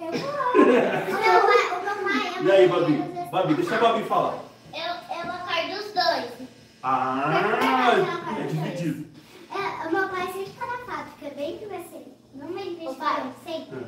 [0.00, 0.62] Eu vou.
[0.62, 3.28] O meu pai, o meu pai é E aí, Babi?
[3.30, 4.38] Babi, deixa a Babi falar.
[4.72, 6.48] Eu, eu acordo os dois.
[6.82, 7.92] Ah,
[8.38, 9.06] é dividido.
[9.50, 12.16] É, o meu pai sempre tá na fábrica, bem que vai ser.
[12.34, 12.90] Não me deixa.
[12.90, 13.32] O pai?
[13.44, 13.86] Sempre.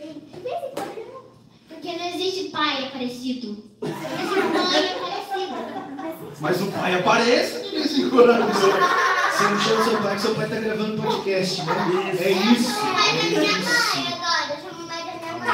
[0.00, 0.06] É.
[0.06, 1.22] De vez em quando ele não.
[1.68, 3.64] Porque não existe pai aparecido.
[3.82, 6.32] Existe mãe aparecida.
[6.40, 8.52] Mas o pai aparece de vez em quando.
[8.52, 11.72] Você não chama seu pai que seu pai tá gravando podcast, né?
[12.20, 12.70] É isso.
[12.78, 13.96] É minha isso.
[13.96, 15.46] mãe agora, eu chamo mais da minha mãe.
[15.46, 15.52] Tá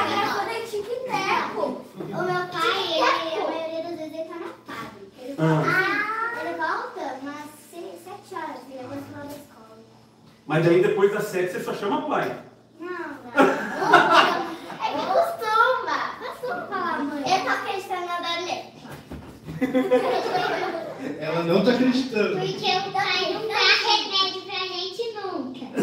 [1.09, 1.39] é.
[1.55, 3.68] O meu pai, ele, a maioria
[5.39, 6.41] volta, Ah.
[6.45, 9.79] ele volta umas se- sete horas, ele vai final da escola.
[10.47, 12.37] Mas daí depois das sete você só chama pai.
[12.81, 13.09] Não, não.
[14.79, 15.97] É que costuma.
[16.19, 17.23] Costuma falar mãe.
[17.27, 18.57] Eu tô acreditando na Dani.
[21.21, 22.39] Ela não tá acreditando.
[22.39, 25.67] Porque o pai não dá remédio pra gente nunca.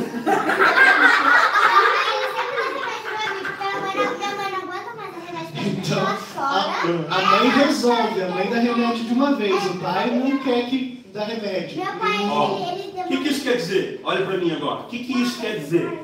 [4.18, 5.75] Minha mãe não aguenta mais o remédio pra gente.
[5.86, 6.06] Então,
[6.38, 9.66] a, a mãe resolve, a mãe dá remédio de uma vez.
[9.66, 11.78] O pai não quer que dá remédio.
[11.84, 14.02] Meu pai, Ó, O que, que isso quer dizer?
[14.04, 14.82] Olha pra mim agora.
[14.82, 16.02] O que, que isso quer dizer?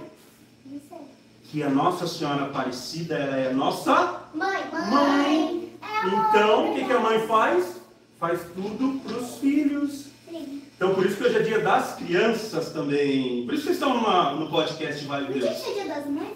[1.52, 5.70] Que a Nossa Senhora Aparecida ela é a nossa Mãe, mãe.
[5.82, 7.82] É Então, o que, que a mãe faz?
[8.20, 10.06] Faz tudo pros filhos.
[10.30, 10.62] Sim.
[10.78, 13.46] Então, por isso que hoje é dia das crianças também.
[13.46, 15.62] Por isso que vocês estão numa- no podcast Vale Deus.
[15.62, 16.28] tinha dia das mães?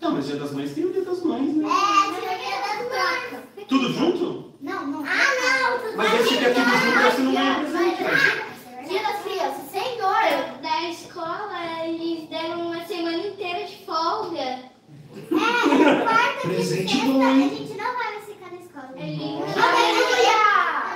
[0.00, 1.68] Não, mas dia das mães tem o dia das mães, né?
[1.68, 3.66] É, tinha dia das mães.
[3.68, 4.52] Tudo junto?
[4.60, 5.04] Não, não.
[5.04, 5.78] Ah, não.
[5.78, 8.02] Tudo Mas aí se quer tudo junto, você não ganha presente.
[8.02, 8.84] né?
[8.88, 10.60] Dia das crianças, senhor.
[10.62, 14.38] Da escola, eles deram uma semana inteira de folga.
[14.40, 18.90] É, quarta, Presente sexta, bom, a gente não vai ficar na escola.
[18.96, 20.40] Ele- Aleluia!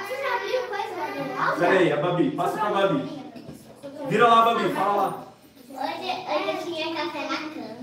[0.07, 1.59] Você já abriu coisa?
[1.59, 2.31] Pera aí, a Babi.
[2.33, 3.09] Passa pra Babi.
[4.09, 4.69] Vira lá, Babi.
[4.75, 5.25] Fala lá.
[5.81, 7.81] Hoje, hoje eu tinha café na cama.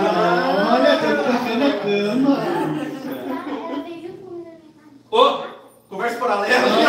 [0.00, 2.34] Ah, olha, tem café na cama.
[5.10, 5.46] Ô,
[5.88, 6.84] conversa paralela aqui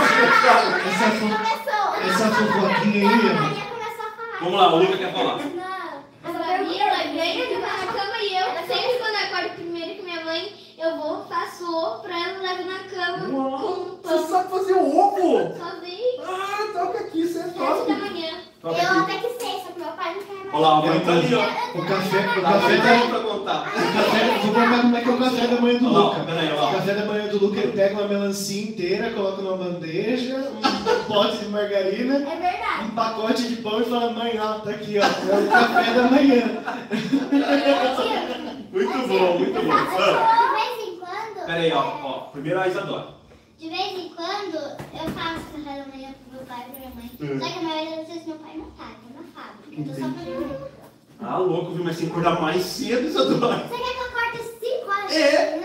[0.00, 0.68] desgraçado.
[0.88, 1.86] Essa, fo Começou.
[2.08, 3.34] essa fofoquinha A aí, ó.
[3.34, 4.38] Maria começou a falar.
[4.40, 5.34] Vamos lá, o Luca quer falar.
[6.24, 10.02] A Babi, ela ganha de na cama e eu, sempre quando eu acordo primeiro que
[10.02, 13.58] minha mãe, eu vou, faço ovo pra ela, levo na cama com Uau,
[14.02, 15.54] pão Você sabe fazer ovo?
[15.56, 17.92] sozinho, Ah, toca aqui, isso é top.
[17.92, 18.30] da manhã.
[18.60, 19.12] Toca Eu aqui.
[19.12, 20.54] até que sei, só que meu pai não quer mais.
[20.54, 21.44] Olha lá, a mãe tá ali, ó.
[21.78, 23.60] O café, o Tá café bem da, pra contar.
[23.60, 26.16] o café, vou contar como é que é o café da manhã do Luca.
[26.32, 30.36] aí, O café da manhã do Luca, ele pega uma melancia inteira, coloca numa bandeja,
[30.36, 32.84] um pote de margarina, É verdade.
[32.84, 36.02] um pacote de pão e fala, mãe, ó, tá aqui, ó, é o café da
[36.04, 36.62] manhã.
[38.72, 39.72] Muito bom, muito bom.
[39.72, 41.33] Eu Ah, faço de vez em quando.
[41.46, 41.82] Pera aí, ó.
[41.82, 42.12] é, ó.
[42.32, 43.14] Primeiro a Isadora.
[43.58, 46.94] De vez em quando eu faço café da manhã pro meu pai e pra minha
[46.94, 47.10] mãe.
[47.20, 47.40] Hum.
[47.40, 49.68] Só que a maioria das vezes meu pai não tá, tá na fábrica.
[49.80, 50.58] Então só pra minha mãe.
[51.20, 51.84] Ah, louco, viu?
[51.84, 53.56] Mas tem que acordar mais cedo, Isadora.
[53.68, 55.12] Você quer que eu acorde às 5 horas?
[55.12, 55.58] É.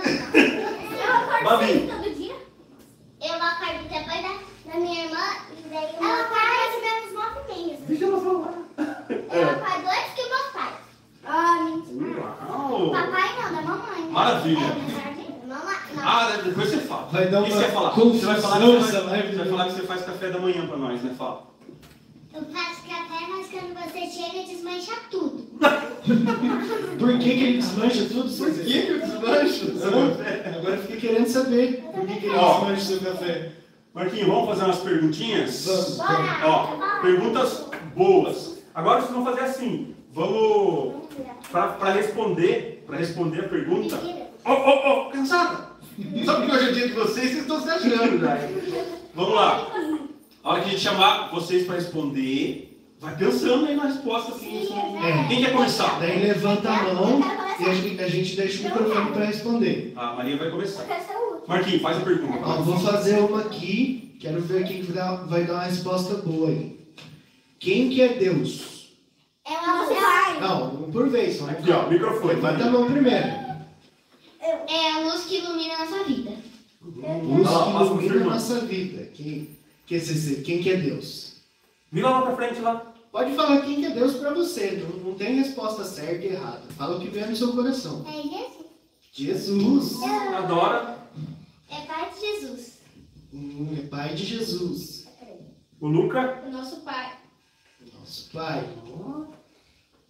[1.00, 1.66] Eu acordo Babi.
[1.68, 2.36] sempre todo dia.
[3.22, 5.26] Eu acordo depois da, da minha irmã
[5.58, 7.78] e daí eu Ela acorda mais ou menos 9 e meia.
[7.88, 8.54] Deixa ela falar.
[9.34, 10.76] Eu acordo antes que meus pais.
[11.26, 12.22] Ah, mentira.
[12.50, 12.92] Uau.
[12.92, 14.02] Papai não, da mamãe.
[14.04, 14.12] né?
[14.12, 14.60] Maravilha.
[14.60, 15.19] É, mamãe, não.
[15.98, 17.08] Ah, depois você fala.
[17.12, 17.90] Vai dar O que uma você vai falar?
[17.92, 20.30] confusão Você vai falar, que você, vai, live, você vai falar que você faz café
[20.30, 21.16] da manhã pra nós, né?
[21.18, 21.50] Fala.
[22.34, 25.50] Eu faço café, mas quando você chega, desmancha tudo.
[27.00, 28.30] Por que, que ele desmancha tudo?
[28.38, 30.10] Por que que eu desmancho seu Hã?
[30.16, 30.56] café?
[30.58, 33.52] Agora eu fiquei querendo saber por que, que ele desmancha seu café.
[33.94, 35.66] Marquinhos, vamos fazer umas perguntinhas?
[35.66, 35.98] Vamos.
[35.98, 36.40] Bora!
[36.46, 38.60] Ó, perguntas boas.
[38.74, 39.96] Agora vocês vão fazer assim.
[40.14, 41.06] Vamos
[41.52, 43.96] para responder, para responder a pergunta.
[43.98, 44.29] Mentira.
[44.46, 45.70] Ô, ô, ô, cansada.
[46.26, 48.38] Sabe que hoje é dia de vocês, vocês estão se achando já.
[49.14, 49.68] Vamos lá.
[50.44, 54.68] A hora que a gente chamar vocês para responder, vai pensando aí na resposta assim.
[55.04, 55.28] É.
[55.28, 56.00] Quem quer começar?
[56.00, 57.20] Daí levanta a mão
[57.60, 59.94] e a gente, a gente deixa o microfone para responder.
[59.98, 60.86] A Maria vai começar.
[61.48, 62.40] Marquinhos, faz a pergunta.
[62.46, 66.50] Ó, vou fazer uma aqui, quero ver quem que dá- vai dar uma resposta boa
[66.50, 66.80] aí.
[67.60, 68.94] Quem que é Deus?
[69.46, 70.40] É o nosso pai.
[70.40, 71.42] Não, um por vez.
[71.50, 72.36] Aqui, ó, microfone.
[72.36, 73.49] Levanta a mão primeiro.
[74.68, 76.32] É a luz que ilumina a nossa vida.
[76.82, 79.06] Luz Fala, que passa pro ilumina a nossa vida.
[79.14, 81.34] Quem, que é esse- quem que é Deus?
[81.92, 82.94] Vira lá pra frente lá.
[83.12, 84.72] Pode falar quem que é Deus para você.
[84.72, 86.62] Não, não tem resposta certa e errada.
[86.78, 88.06] Fala o que vier no seu coração.
[88.08, 88.68] É Jesus.
[89.12, 90.04] Jesus.
[90.38, 91.00] Adora.
[91.70, 92.74] É pai de Jesus.
[93.34, 95.08] Hum, é pai de Jesus.
[95.82, 96.44] O Luca.
[96.46, 97.18] O nosso pai.
[98.00, 98.68] Nosso pai.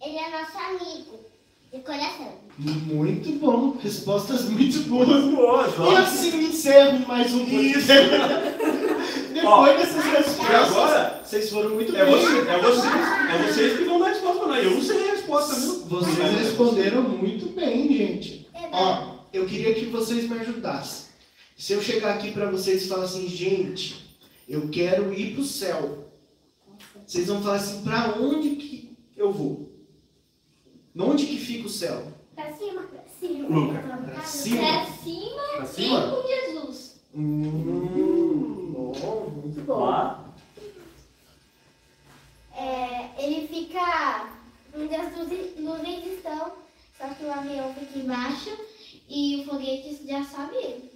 [0.02, 1.29] Ele é nosso amigo.
[1.72, 2.32] De coração.
[2.58, 3.76] Muito bom.
[3.80, 5.24] Respostas muito boas.
[5.32, 7.86] Boas, E assim encerro mais um Isso.
[9.32, 12.12] Depois dessas E respostas, agora, vocês foram muito é, bem.
[12.12, 14.64] você, é, vocês, é vocês que vão dar a resposta pra nós.
[14.64, 15.74] Eu não sei a resposta, viu?
[15.86, 18.48] Vocês responderam muito bem, gente.
[18.52, 21.06] É Ó, eu queria que vocês me ajudassem.
[21.56, 26.12] Se eu chegar aqui pra vocês e falar assim, gente, eu quero ir pro céu.
[27.06, 29.69] Vocês vão falar assim, pra onde que eu vou?
[30.98, 32.06] Onde que fica o céu?
[32.34, 33.48] Pra cima, pra cima.
[33.48, 33.78] Luca.
[33.80, 34.60] Pra cima?
[34.60, 36.02] Pra cima Pra e cima?
[36.10, 37.00] com Jesus.
[37.14, 39.80] Hum, bom, muito bom.
[39.84, 40.24] Lá.
[42.56, 44.28] É, ele fica
[44.76, 46.52] onde as luzes, nuvens estão,
[46.98, 48.50] só que o avião fica embaixo
[49.08, 50.90] e o foguete já sobe ele.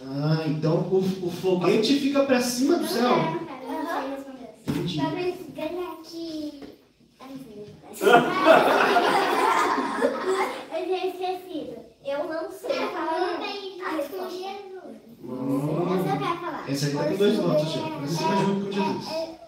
[0.00, 3.16] Ah, então o, o foguete fica pra cima do céu.
[3.16, 4.26] Não quero, não.
[4.68, 5.00] Entendi.
[5.00, 6.60] Talvez ganhar aqui.
[10.72, 11.06] Ai, meu
[12.04, 13.40] Eu não sei falar.
[13.42, 15.00] Jesus.
[15.22, 15.88] Hum.
[15.98, 16.70] Eu quero falar.
[16.70, 17.80] Essa aí tá com dois votos já.
[17.82, 19.08] Pra cima junto com Jesus.
[19.10, 19.38] É, é,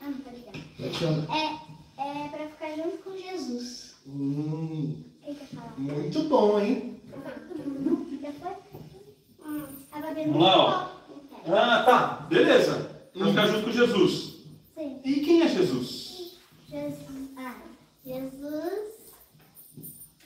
[0.00, 0.58] ah, tá ligado.
[0.78, 1.26] Pode falar.
[1.36, 3.94] É, é pra ficar junto com Jesus.
[4.06, 5.74] Hum, Quem quer falar?
[5.78, 7.00] muito bom, hein?
[10.26, 11.52] Vamos lá, ó.
[11.54, 12.26] Ah, tá.
[12.28, 12.90] Beleza.
[13.14, 14.34] Vai ficar junto com Jesus.
[14.74, 15.00] Sim.
[15.04, 16.38] E quem é Jesus?
[16.68, 17.30] Jesus.
[17.36, 17.54] Ah,
[18.04, 18.94] Jesus.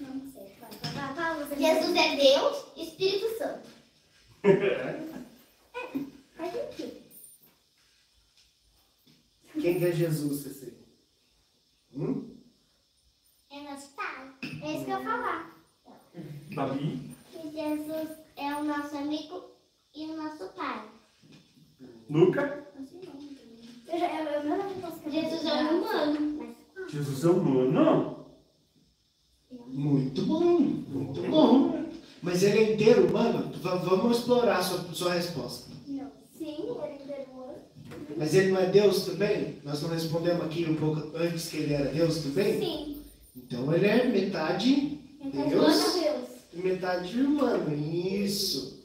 [0.01, 0.57] Não sei.
[0.61, 3.68] Fala, fala, fala, você- Jesus é Deus e Espírito Santo.
[6.37, 6.99] Faz sentido.
[9.61, 10.79] Quem que é Jesus, Cecília?
[11.94, 12.37] Hum?
[13.51, 14.33] É nosso pai.
[14.62, 15.57] É isso que eu falar.
[16.55, 17.16] Davi.
[17.33, 19.51] Que Jesus é o nosso amigo
[19.94, 20.88] e o nosso pai.
[22.09, 22.66] Luca.
[23.88, 26.57] Eu, já- eu, eu não posso Jesus é um humano.
[26.77, 28.17] Mas, Jesus é humano.
[29.50, 31.84] Muito bom, muito bom.
[32.22, 33.50] Mas ele é inteiro humano?
[33.62, 35.70] Vamos explorar a sua, sua resposta.
[35.87, 36.11] não.
[36.37, 37.54] Sim, ele é humano.
[38.16, 39.56] Mas ele não é Deus também?
[39.64, 42.59] Nós não respondemos aqui um pouco antes que ele era Deus também?
[42.61, 42.96] Sim.
[43.36, 46.28] Então ele é metade Então, Deus Deus.
[46.53, 47.74] e metade humano.
[47.74, 48.78] Isso.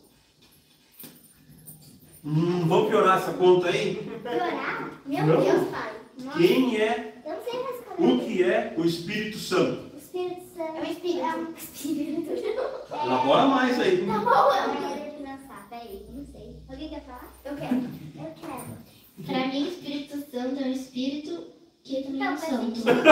[2.23, 3.95] Hum, vamos piorar essa conta aí?
[4.21, 5.01] Piorar?
[5.05, 5.41] Meu Não.
[5.43, 5.93] Deus, pai.
[6.23, 8.25] Nossa, Quem é, eu não sei o responder.
[8.25, 9.93] que é o Espírito Santo?
[9.93, 10.42] O Espírito Santo.
[10.57, 11.19] É o Espírito.
[11.19, 12.31] É um Espírito.
[13.03, 14.05] Elabora mais aí.
[14.05, 15.67] Tá bom, eu quero pensar.
[15.69, 16.55] Peraí, não sei.
[16.69, 17.33] Alguém quer falar?
[17.45, 17.75] Eu quero.
[17.75, 18.83] Eu quero.
[19.25, 21.43] Pra mim, o Espírito Santo é um espírito
[21.83, 22.85] que também é Não, um faz santo.
[22.85, 23.03] Não,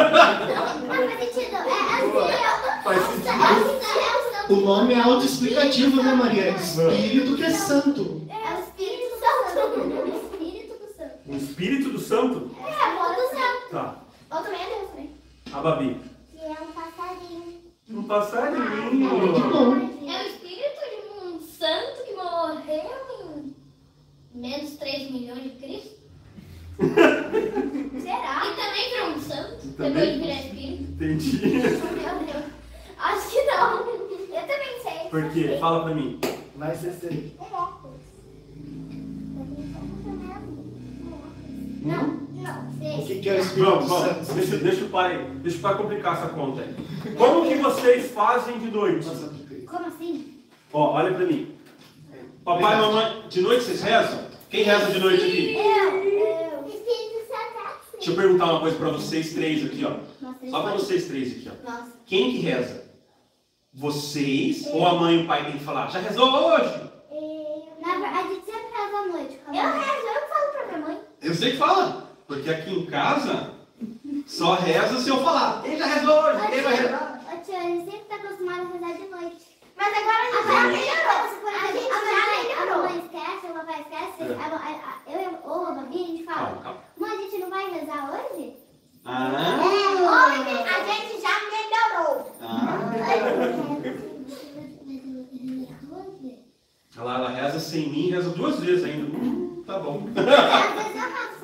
[0.87, 1.55] faz sentido.
[1.55, 1.67] É
[1.97, 3.29] assim, Faz é o sentido.
[3.29, 4.53] é o santo.
[4.53, 6.43] O nome é autoexplicativo, né, Maria?
[6.43, 8.27] É Espírito que é santo.
[8.29, 9.79] É o Espírito Santo.
[9.79, 11.13] É o Espírito do Santo.
[11.27, 12.55] O Espírito do Santo?
[12.59, 13.69] É, o Santo.
[13.71, 13.95] Tá.
[14.31, 15.07] Ou também é Deus, né?
[15.53, 16.10] A Babi
[18.11, 19.07] passarinho.
[19.07, 19.57] É, tipo
[20.05, 22.91] é o espírito de um santo que morreu
[24.33, 26.01] em menos 3 milhões de Cristo?
[28.01, 28.41] Será?
[28.47, 29.67] E também virou um santo?
[29.77, 30.83] Também virou espírito?
[30.91, 31.37] Entendi.
[31.47, 32.45] Meu Deus.
[32.97, 33.79] Acho que não.
[33.87, 35.09] Eu também sei.
[35.09, 35.57] Por quê?
[35.59, 36.19] Fala pra mim.
[36.57, 37.33] Vai ser sei.
[37.39, 37.93] É é hum?
[41.83, 42.30] Não.
[42.43, 43.87] O que, que é o Espírito.
[43.87, 44.33] Santo?
[44.33, 46.75] Deixa, deixa o pai, deixa o pai complicar essa conta aí.
[47.15, 49.07] Como que vocês fazem de noite?
[49.67, 50.39] Como assim?
[50.73, 51.55] Ó, olha pra mim.
[52.43, 54.25] Papai e mamãe, de noite vocês rezam?
[54.49, 55.55] Quem reza de noite aqui?
[55.55, 56.67] Eu, eu.
[56.67, 57.91] Espírito Santo.
[57.93, 59.93] Deixa eu perguntar uma coisa pra vocês três aqui, ó.
[60.49, 61.69] Só pra vocês três aqui, ó.
[61.71, 61.91] Nossa.
[62.05, 62.81] Quem que reza?
[63.73, 65.89] Vocês ou a mãe e o pai tem que falar?
[65.89, 66.91] Já rezou hoje?
[67.79, 69.39] Na verdade, a gente sempre reza à noite.
[69.47, 70.99] Eu rezo, eu falo pra minha mãe.
[71.21, 72.10] Eu sei que fala.
[72.31, 73.51] Porque aqui em casa
[74.25, 75.61] só reza se eu falar.
[75.63, 76.47] Quem já rezou hoje?
[76.49, 77.19] Quem vai rezar?
[77.29, 79.59] Ô tia, a gente sempre tá acostumado a rezar de noite.
[79.75, 81.21] Mas agora a gente já melhorou.
[81.51, 82.85] A gente já melhorou.
[82.85, 84.23] A mãe esquece, o papai esquece.
[84.31, 86.61] a- a- a- Eu ou a Babi, a gente Calma, fala.
[86.61, 86.79] calma.
[86.97, 88.55] Mãe, a gente não vai rezar hoje?
[89.03, 92.31] Ah, Hoje a gente já melhorou.
[92.41, 92.79] ah.
[96.97, 99.05] Lá, ela reza sem mim, reza duas vezes ainda.
[99.17, 100.03] Hum, tá bom.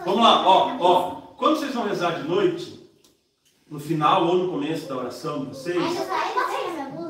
[0.08, 1.12] Vamos lá, ó, ó.
[1.36, 2.80] Quando vocês vão rezar de noite,
[3.70, 5.76] no final ou no começo da oração de vocês.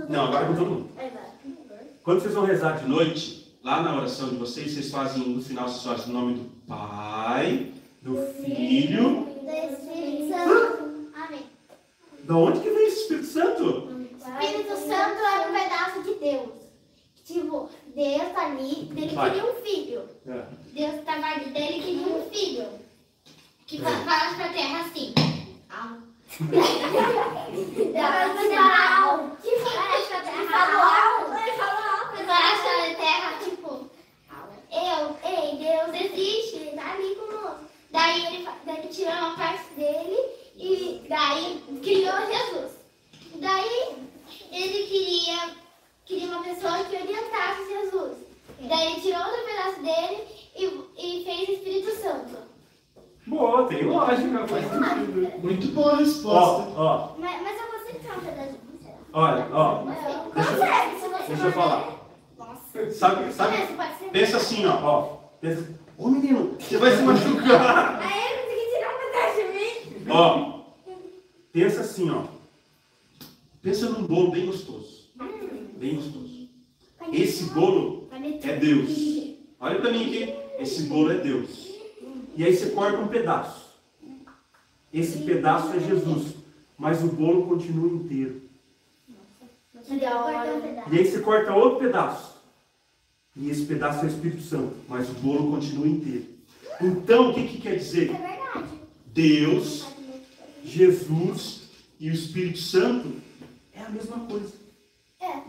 [0.09, 0.89] Não, agora com todo mundo.
[2.03, 5.69] Quando vocês vão rezar de noite, lá na oração de vocês, vocês fazem, no final,
[5.69, 7.71] vocês fazem o nome do Pai,
[8.01, 9.27] do Filho.
[9.43, 11.11] Do Espírito Santo.
[11.23, 11.45] Amém.
[12.23, 14.07] Da onde que vem esse Espírito Santo?
[14.41, 16.49] Espírito Santo é um pedaço de Deus.
[17.23, 20.01] Tipo, Deus tá ali, ele queria um filho.
[20.25, 20.45] É.
[20.73, 22.86] Deus estava ali dele queria um filho.
[23.67, 25.13] Que fa- falasse pra terra assim.
[25.69, 25.97] Au.
[26.39, 26.67] Deus
[28.55, 29.37] falou au.
[29.41, 31.37] Que falasse pra terra falou au.
[31.37, 32.11] Ele falou au.
[32.15, 33.89] Que falasse pra terra, tipo,
[34.71, 37.59] eu, ei, Deus existe, ele tá ali conosco.
[37.91, 40.17] Daí ele, daí ele tirou uma parte dele
[40.55, 42.71] e daí criou Jesus.
[43.35, 43.95] Daí
[44.51, 45.55] ele queria,
[46.05, 48.17] queria uma pessoa que orientasse Jesus.
[48.61, 50.23] Daí ele tirou outro pedaço dele
[50.55, 50.65] e,
[50.97, 52.46] e fez Espírito Santo.
[53.27, 55.39] Boa, tem lógica, faz sentido.
[55.43, 56.71] Muito boa a Ó, resposta.
[56.79, 58.93] ó, Mas, mas eu consigo tirar um pedaço de você.
[59.13, 59.83] olha, ó.
[59.85, 61.97] Se você Deixa eu falar.
[62.37, 62.91] Nossa.
[62.91, 63.57] Sabe, sabe?
[63.75, 64.09] Pode ser.
[64.11, 65.01] Pensa assim, ó, ó.
[65.41, 65.67] Pensa.
[65.97, 67.99] Ô menino, você vai se machucar.
[68.01, 70.09] Aí eu consegui tirar um pedaço de mim.
[70.09, 70.59] Ó,
[71.51, 72.23] pensa assim, ó.
[73.61, 75.09] Pensa num bolo bem gostoso.
[75.77, 76.47] Bem gostoso.
[77.11, 78.89] Esse bolo é Deus.
[79.59, 80.33] Olha pra mim aqui.
[80.59, 81.66] Esse bolo é Deus.
[82.37, 83.65] E aí você corta um pedaço.
[84.93, 86.35] Esse pedaço é Jesus.
[86.77, 88.43] Mas o bolo continua inteiro.
[89.89, 92.37] E aí você corta outro pedaço.
[93.35, 94.75] E esse pedaço é o Espírito Santo.
[94.87, 96.27] Mas o bolo continua inteiro.
[96.79, 98.11] Então, o que, que quer dizer?
[98.11, 98.81] É verdade.
[99.07, 99.87] Deus,
[100.63, 101.69] Jesus
[101.99, 103.15] e o Espírito Santo
[103.73, 104.53] é a mesma coisa.
[105.19, 105.41] É.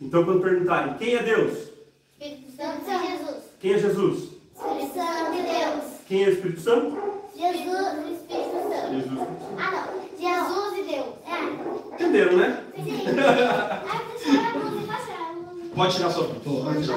[0.00, 1.70] Então, quando perguntarem quem é Deus,
[2.20, 3.44] Espírito Santo é Jesus.
[3.58, 4.18] quem é Jesus,
[4.54, 5.89] Espírito Santo de Deus.
[6.10, 6.98] Quem é o Espírito Santo?
[7.36, 8.94] Jesus e Espírito Santo.
[8.94, 9.28] Jesus.
[9.56, 9.84] Ah, não.
[10.18, 11.06] Jesus e Deus.
[11.24, 11.94] É.
[11.94, 12.64] Entenderam, né?
[12.74, 13.02] Sim.
[13.06, 13.14] Eu
[14.18, 15.34] tirar a blusa e passar.
[15.72, 16.64] Pode tirar sua blusa.
[16.64, 16.88] Pode.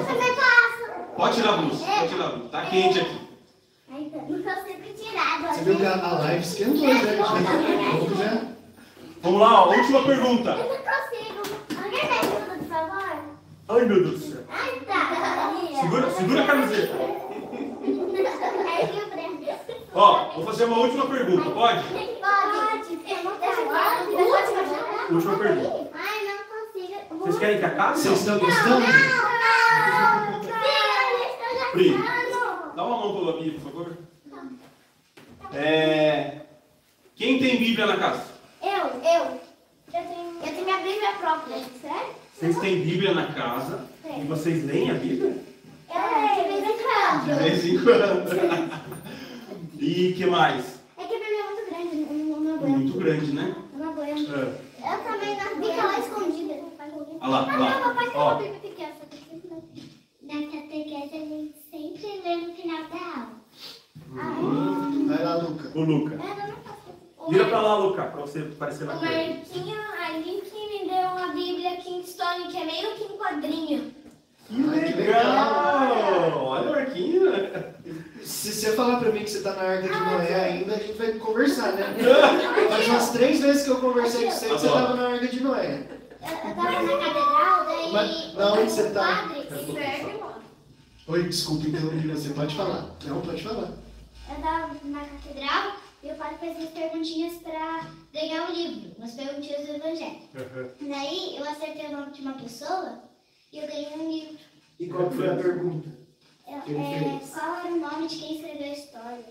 [1.16, 1.84] Pode tirar a blusa.
[1.86, 2.48] Pode tirar a blusa.
[2.50, 3.24] Tá quente aqui.
[4.96, 5.54] Tirado.
[5.54, 6.94] Você viu que a live esquentou, né?
[7.92, 8.42] Vamos já.
[9.22, 10.50] Vamos lá, ó, última pergunta.
[10.50, 11.40] Eu não consigo.
[11.84, 13.18] Alguém me ajuda, por favor?
[13.68, 14.40] Ai, meu Deus do céu.
[14.48, 15.52] Ai, tá.
[15.80, 17.23] Segura, segura a camiseta.
[19.94, 21.50] Ó, vou fazer uma última pergunta.
[21.50, 21.84] Pode?
[21.84, 22.96] Pode.
[22.96, 23.30] Tenho
[25.10, 25.38] Última.
[25.38, 25.90] Pergunta.
[25.94, 27.18] Ai, não consigo.
[27.18, 27.98] Vocês querem que acabe?
[27.98, 28.80] Vocês estão gostando?
[28.80, 30.40] Não, não.
[31.72, 31.94] Pri.
[32.74, 33.96] Dá uma mão pro Babi, por favor.
[35.52, 36.40] É...
[37.14, 38.24] Quem tem Bíblia na casa?
[38.60, 39.40] Eu, eu.
[39.92, 42.14] Eu tenho, eu tenho minha Bíblia própria, sério?
[42.34, 45.36] Vocês têm Bíblia na casa e vocês leem a Bíblia?
[45.94, 47.38] Eu, de vez em quando.
[47.38, 48.84] vez em quando.
[49.80, 50.80] E que mais?
[50.96, 52.70] É que a Bíblia é muito grande, eu não, aguento.
[52.78, 53.54] Muito grande, né?
[53.72, 54.34] Eu não aguento.
[54.34, 54.92] É.
[54.94, 55.44] Eu também não.
[55.70, 56.54] Fica lá escondida.
[57.20, 57.74] Olha lá, olha Ah, lá.
[57.74, 58.92] não, papai tem uma Bíblia pequena.
[60.22, 63.44] Na catequese a gente sempre lê no final da aula.
[65.06, 65.78] Vai lá, Luca.
[65.78, 66.18] O Luca.
[67.28, 69.00] Vira pra lá, Luca, pra você aparecer na O.
[69.00, 73.94] Marquinho ali que me deu uma Bíblia King Stone, que é meio que um quadrinho.
[74.46, 74.54] Que
[74.94, 76.44] legal!
[76.44, 77.32] Olha o Marquinho.
[78.22, 80.94] Se você falar pra mim que você tá na Arca de Noé ainda, a gente
[80.98, 81.94] vai conversar, né?
[82.68, 84.86] Faz umas três vezes que eu conversei com você que você Adoro.
[84.86, 85.86] tava na Arca de Noé.
[86.22, 87.92] Eu, eu tava na catedral, daí.
[87.92, 89.30] Mas da onde você tá?
[89.68, 90.34] Inferno.
[91.06, 92.30] Oi, desculpa interromper você.
[92.30, 92.86] Pode falar.
[93.04, 93.68] Não, pode falar.
[94.30, 95.72] Eu tava na catedral
[96.02, 100.18] e o padre fez umas perguntinhas pra ganhar o livro, umas perguntinhas do Evangelho.
[100.80, 103.03] Daí eu acertei o nome de uma pessoa
[103.54, 104.36] E eu ganhei um livro.
[104.80, 105.88] E qual foi a pergunta?
[106.44, 109.24] É, é, qual era o nome de quem escreveu a história?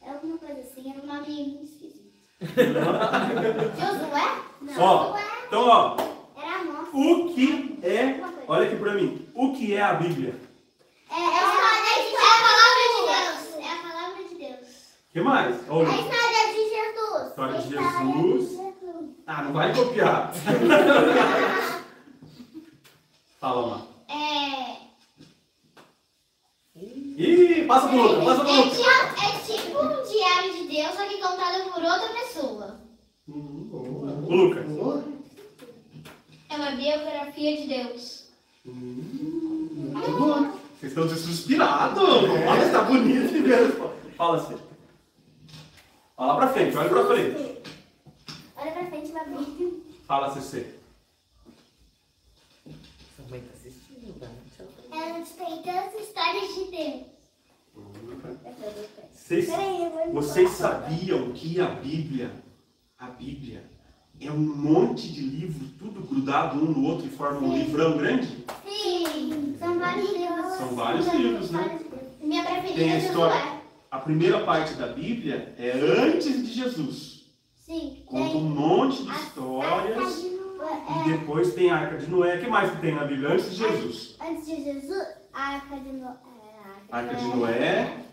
[0.00, 2.12] É alguma coisa assim, era um nome muito esquisito.
[3.80, 4.42] Josué?
[4.60, 5.06] Não, Ó.
[5.08, 5.96] Josué Então, ó,
[6.40, 6.90] era a moça.
[6.96, 8.20] o que é.
[8.46, 9.26] Olha aqui pra mim.
[9.34, 10.36] O que é a Bíblia?
[11.10, 13.66] É, é, a palavra de Deus.
[13.66, 14.68] É a palavra de Deus.
[15.08, 15.56] O que mais?
[15.56, 17.28] É a história de Jesus.
[17.30, 18.60] História de Jesus.
[19.26, 20.30] Ah, não vai copiar.
[23.40, 23.86] Fala lá.
[24.08, 24.76] É,
[26.76, 28.76] Ih, passa pro outro, passa pro é, outro.
[28.76, 32.80] ti- é tipo um diário de Deus, só que contado por outra pessoa.
[33.28, 34.64] Lucas.
[34.66, 35.04] Boa.
[36.50, 38.28] É uma biografia de Deus.
[38.64, 40.52] Muito boa.
[40.80, 42.02] Vocês estão inspirados.
[42.02, 43.90] Olha, tá bonito mesmo.
[44.16, 44.56] Fala assim.
[46.18, 47.58] Olha lá pra frente, olha pra frente.
[48.56, 49.24] Olha pra frente, vai.
[50.06, 50.75] Fala, CC.
[53.16, 54.28] Sua mãe tá assistindo, tá?
[54.94, 57.16] Ela tem tantas histórias de Deus.
[59.12, 62.30] Vocês, Peraí, eu vou vocês sabiam que a Bíblia,
[62.98, 63.64] a Bíblia,
[64.20, 68.44] é um monte de livro, tudo grudado um no outro e forma um livrão grande?
[68.66, 70.52] Sim, são vários livros.
[70.56, 71.80] São vários livros, né?
[72.20, 73.60] Minha preferida Tem a é história.
[73.90, 77.24] A primeira parte da Bíblia é antes de Jesus.
[77.54, 78.02] Sim.
[78.06, 80.35] Conta um monte de a- histórias.
[80.74, 81.06] De Noé.
[81.06, 82.36] E depois tem a Arca de Noé.
[82.36, 84.16] O que mais que tem na Bíblia antes de Jesus?
[84.20, 86.16] É, antes de Jesus, a Arca de Noé.
[86.90, 88.06] Arca de Noé.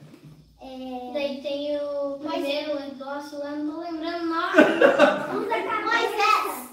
[0.62, 1.12] É...
[1.14, 4.54] Daí tem o primeiro negócio lá, não tô lembrando o nome.
[5.84, 6.70] Moisés.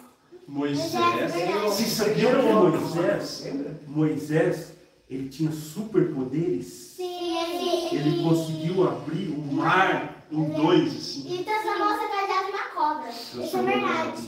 [0.47, 1.35] Moisés.
[1.35, 1.63] Moisés.
[1.63, 3.53] Vocês sabiam que Moisés.
[3.87, 4.73] Moisés,
[5.09, 6.67] ele tinha superpoderes?
[6.97, 7.97] Sim, ele...
[7.97, 11.41] Ele conseguiu abrir o mar em dois, assim.
[11.41, 13.11] E transformou essa em uma cobra.
[13.11, 14.23] Isso é verdade.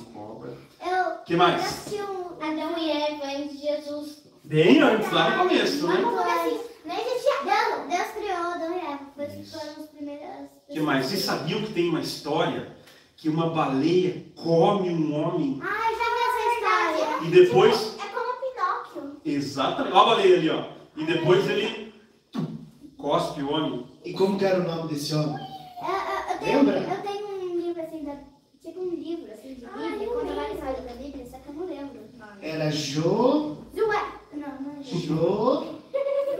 [0.84, 1.16] Eu...
[1.24, 1.86] Que mais?
[1.92, 2.22] Um...
[2.42, 4.22] Adão e Eva antes de Jesus.
[4.44, 6.00] Bem antes, lá no começo, Não, né?
[6.02, 7.88] porque assim, nem existia Deus.
[7.88, 8.98] Deus criou Adão e Eva.
[9.14, 10.26] Foi- Foram os primeiros...
[10.68, 11.06] que mais?
[11.06, 12.76] Vocês sabiam que tem uma história
[13.16, 17.26] que uma baleia come um homem Ai, já vi essa história.
[17.28, 17.96] e depois...
[18.04, 19.20] É como Pinóquio.
[19.24, 19.94] Exatamente.
[19.94, 20.64] Olha a baleia ali, ó.
[20.96, 21.94] E depois ele
[22.32, 22.56] tum,
[22.98, 23.86] cospe o homem.
[24.04, 25.36] E como que era o nome desse homem?
[25.80, 26.78] Eu, eu, eu tenho, Lembra?
[26.78, 28.16] eu tenho um livro assim, da,
[28.60, 31.66] tipo um livro assim de Bíblia, conta várias histórias da Bíblia, só que eu não
[31.66, 32.32] lembro o nome.
[32.42, 33.58] Era Jo.
[33.74, 34.02] Joé.
[34.32, 34.82] Não, não é.
[34.82, 35.66] Jo.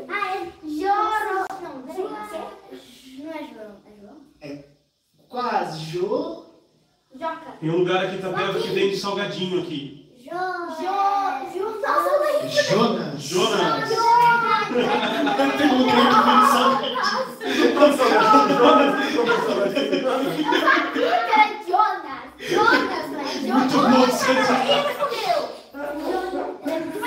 [0.09, 1.47] Ah, é Joro.
[1.63, 2.03] Não, peraí,
[3.19, 4.19] não é João, é João?
[5.29, 5.79] Quase.
[5.87, 6.45] Jo.
[7.19, 7.53] Joca.
[7.61, 10.11] Tem um lugar aqui também que vende salgadinho aqui.
[10.19, 10.31] Jo.
[10.81, 10.95] Jo.
[11.55, 11.65] Jo.
[11.81, 12.49] Nossa, mãe.
[12.51, 13.23] Jonas.
[13.23, 13.89] Jonas.
[13.89, 17.53] Tem um lugar que vende salgadinho.
[21.03, 22.23] Era Jonas.
[22.41, 23.73] Jonas, não é Jonas.
[23.73, 24.45] Muito bom, Sérgio.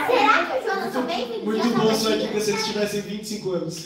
[0.05, 2.27] Será que o Jonas também vendia Muito bom só salgadinho?
[2.29, 3.01] que vocês tivessem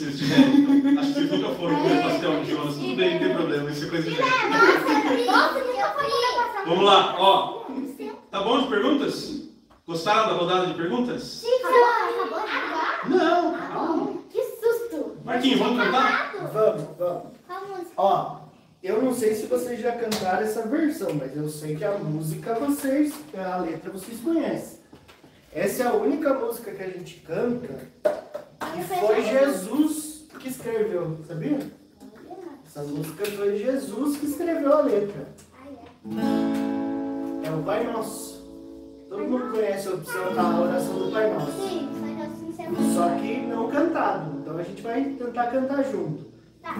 [0.00, 0.98] Se eles tiverem.
[0.98, 2.74] Acho que vocês nunca foram comer pastel de Jonas.
[2.74, 3.70] Tudo bem, não tem problema.
[3.70, 4.22] Isso é coisa de gente.
[5.26, 6.64] Nossa, nunca foi passar.
[6.66, 7.64] Vamos lá, ó.
[8.30, 9.40] Tá bom de perguntas?
[9.86, 11.22] Gostaram da rodada de perguntas?
[11.22, 13.18] Sim, acabou, acabou.
[13.18, 13.52] Não.
[13.52, 14.22] Tá bom.
[14.30, 15.16] Que susto.
[15.24, 16.34] Marquinhos, vamos cantar?
[16.52, 17.22] Vamos, vamos.
[17.46, 17.92] Qual música?
[17.96, 18.36] Ó,
[18.82, 22.54] eu não sei se vocês já cantaram essa versão, mas eu sei que a música
[22.54, 24.78] vocês, a letra vocês conhecem.
[25.52, 27.90] Essa é a única música que a gente canta
[28.60, 31.58] foi Jesus que escreveu, sabia?
[32.66, 35.26] Essa música foi Jesus que escreveu a letra.
[37.42, 38.40] É o Pai Nosso.
[39.08, 41.50] Todo mundo conhece a opção da oração do Pai Nosso.
[41.68, 41.88] Sim,
[42.94, 44.38] só que não cantado.
[44.40, 46.26] Então a gente vai tentar cantar junto.
[46.62, 46.76] Tá.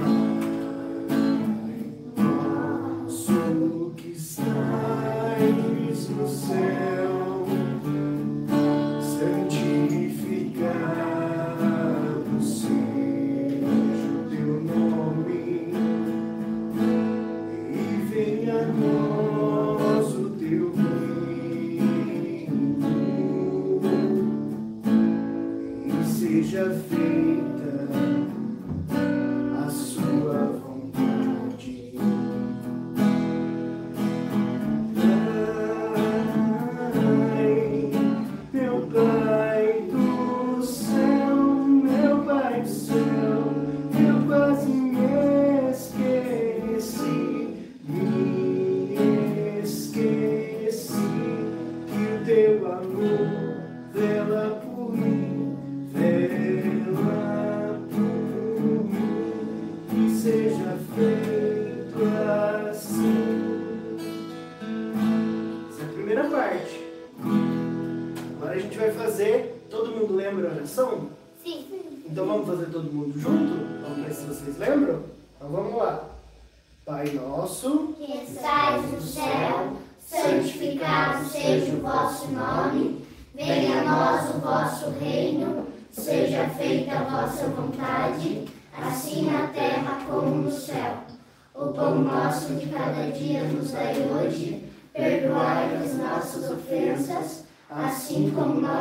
[3.02, 4.14] Nosso que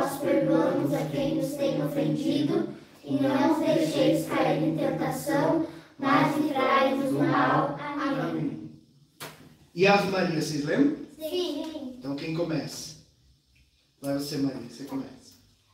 [0.00, 2.68] nós perdoamos a quem nos tem ofendido.
[3.04, 5.66] E não nos deixeis cair em tentação,
[5.98, 7.76] mas livrai-nos do mal.
[7.78, 8.70] Amém.
[9.74, 10.96] E Ave Maria, vocês lembram?
[11.18, 11.96] Sim.
[11.98, 12.96] Então quem começa?
[14.00, 15.10] Vai você, Maria, você começa.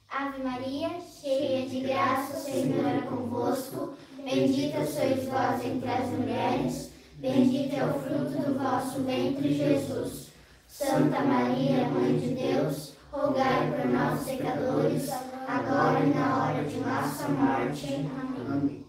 [0.08, 3.94] Ave Maria, cheia de graça, o Senhor é convosco.
[4.24, 6.90] Bendita sois vós entre as mulheres.
[7.18, 10.28] Bendito é o fruto do vosso ventre, Jesus.
[10.68, 15.10] Santa Maria, Mãe de Deus, rogai por nós, pecadores,
[15.48, 17.86] agora e na hora de nossa morte.
[17.86, 18.46] Amém.
[18.46, 18.86] Amém.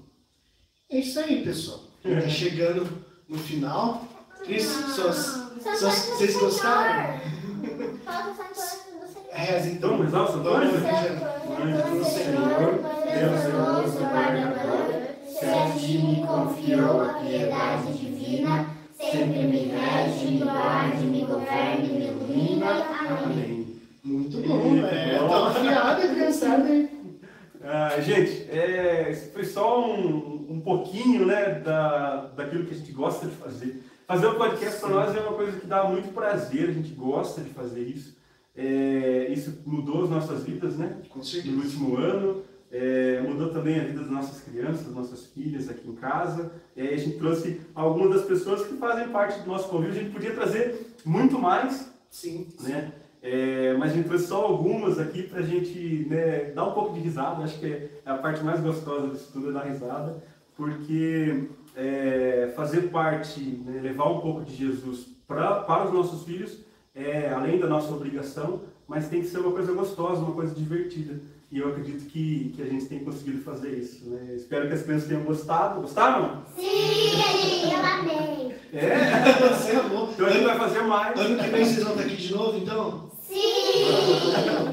[0.91, 1.79] É isso aí, pessoal.
[2.03, 2.87] Tá chegando
[3.27, 4.05] no final.
[4.43, 5.17] Cris, suas,
[5.77, 7.19] suas, vocês gostaram?
[9.31, 9.99] Reza então.
[9.99, 10.77] O Santo Vamos Anjo?
[11.97, 20.25] do Senhor, poderoso guardador, se a ti me confiou a piedade divina, sempre me rege,
[20.27, 22.71] me guarde, me governe, me ilumina.
[23.23, 23.56] Amém.
[24.07, 25.17] Muito bom, é.
[25.19, 26.89] Tá afiada, criançada, hein?
[27.61, 33.27] Ah, gente, é, foi só um, um pouquinho né, da, daquilo que a gente gosta
[33.27, 33.83] de fazer.
[34.07, 37.41] Fazer o podcast para nós é uma coisa que dá muito prazer, a gente gosta
[37.41, 38.15] de fazer isso.
[38.55, 41.01] É, isso mudou as nossas vidas, né?
[41.09, 41.57] Com no certeza.
[41.57, 42.43] último ano.
[42.71, 46.53] É, mudou também a vida das nossas crianças, das nossas filhas aqui em casa.
[46.77, 49.99] É, a gente trouxe algumas das pessoas que fazem parte do nosso convívio.
[49.99, 52.47] A gente podia trazer muito mais, Sim.
[52.61, 52.93] né?
[53.21, 56.93] É, mas a gente trouxe só algumas aqui para a gente né, dar um pouco
[56.93, 57.43] de risada.
[57.43, 60.23] Acho que é a parte mais gostosa disso tudo é dar risada,
[60.55, 66.65] porque é, fazer parte, né, levar um pouco de Jesus pra, para os nossos filhos
[66.95, 71.19] é além da nossa obrigação, mas tem que ser uma coisa gostosa, uma coisa divertida.
[71.51, 74.09] E eu acredito que, que a gente tem conseguido fazer isso.
[74.09, 74.33] Né?
[74.35, 75.81] Espero que as crianças tenham gostado.
[75.81, 76.43] Gostaram?
[76.57, 78.55] Sim, eu amei.
[78.73, 79.47] É?
[79.53, 80.09] Você amou.
[80.11, 81.17] Então a gente vai fazer mais.
[81.17, 83.06] Ano que vem vocês vão estar aqui de novo, então?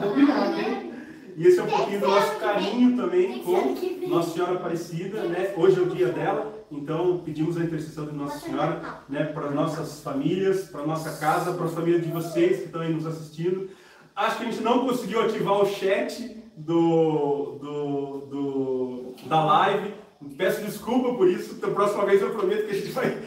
[0.03, 0.93] Combinado, hein?
[1.37, 3.75] E esse é um pouquinho do nosso carinho também com
[4.09, 5.53] Nossa Senhora Aparecida, né?
[5.57, 10.01] Hoje é o dia dela, então pedimos a intercessão de Nossa Senhora, né, para nossas
[10.01, 13.69] famílias, para nossa casa, para as famílias de vocês que estão aí nos assistindo.
[14.15, 19.93] Acho que a gente não conseguiu ativar o chat do, do, do- da live.
[20.39, 23.19] Peço desculpa por isso, da próxima vez eu prometo que a gente vai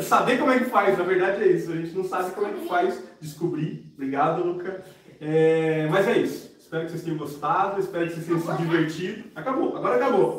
[0.00, 0.96] saber como é que faz.
[0.96, 3.90] Na verdade é isso, a gente não sabe como é que faz descobrir.
[3.94, 4.84] Obrigado, Luca.
[5.20, 6.48] É, mas é isso.
[6.60, 9.24] Espero que vocês tenham gostado, espero que vocês tenham se divertido.
[9.34, 10.38] Acabou, agora acabou.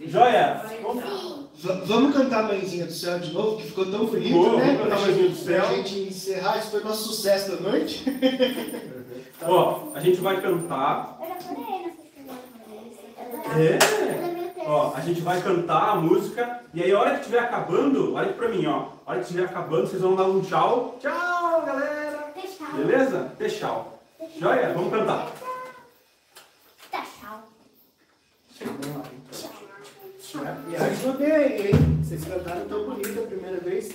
[0.00, 0.60] Joia?
[0.68, 1.42] Sim.
[1.54, 4.64] V- vamos cantar Mãezinha do Céu de novo, que ficou tão bonito, Boa, né?
[4.64, 5.64] vamos cantar Pra Mãezinha gente- do Céu.
[5.64, 8.04] Pra gente encerrar, esse foi nosso sucesso da noite.
[9.46, 11.18] Ó, a gente vai cantar.
[13.58, 13.78] É.
[14.66, 18.28] Ó, a gente vai cantar a música e aí a hora que estiver acabando, olha
[18.28, 18.86] aqui pra mim, ó.
[19.06, 20.96] A hora que estiver acabando, vocês vão dar um tchau.
[21.00, 22.21] Tchau, galera.
[22.48, 22.72] Tchau.
[22.76, 23.32] Beleza?
[23.48, 24.02] Tchau.
[24.38, 24.72] Joia?
[24.72, 25.32] Vamos cantar.
[26.90, 27.42] Tchau.
[28.60, 28.86] Vamos
[30.74, 32.02] lá, ajudem aí, hein?
[32.02, 33.94] Vocês cantaram tão bonito a primeira vez.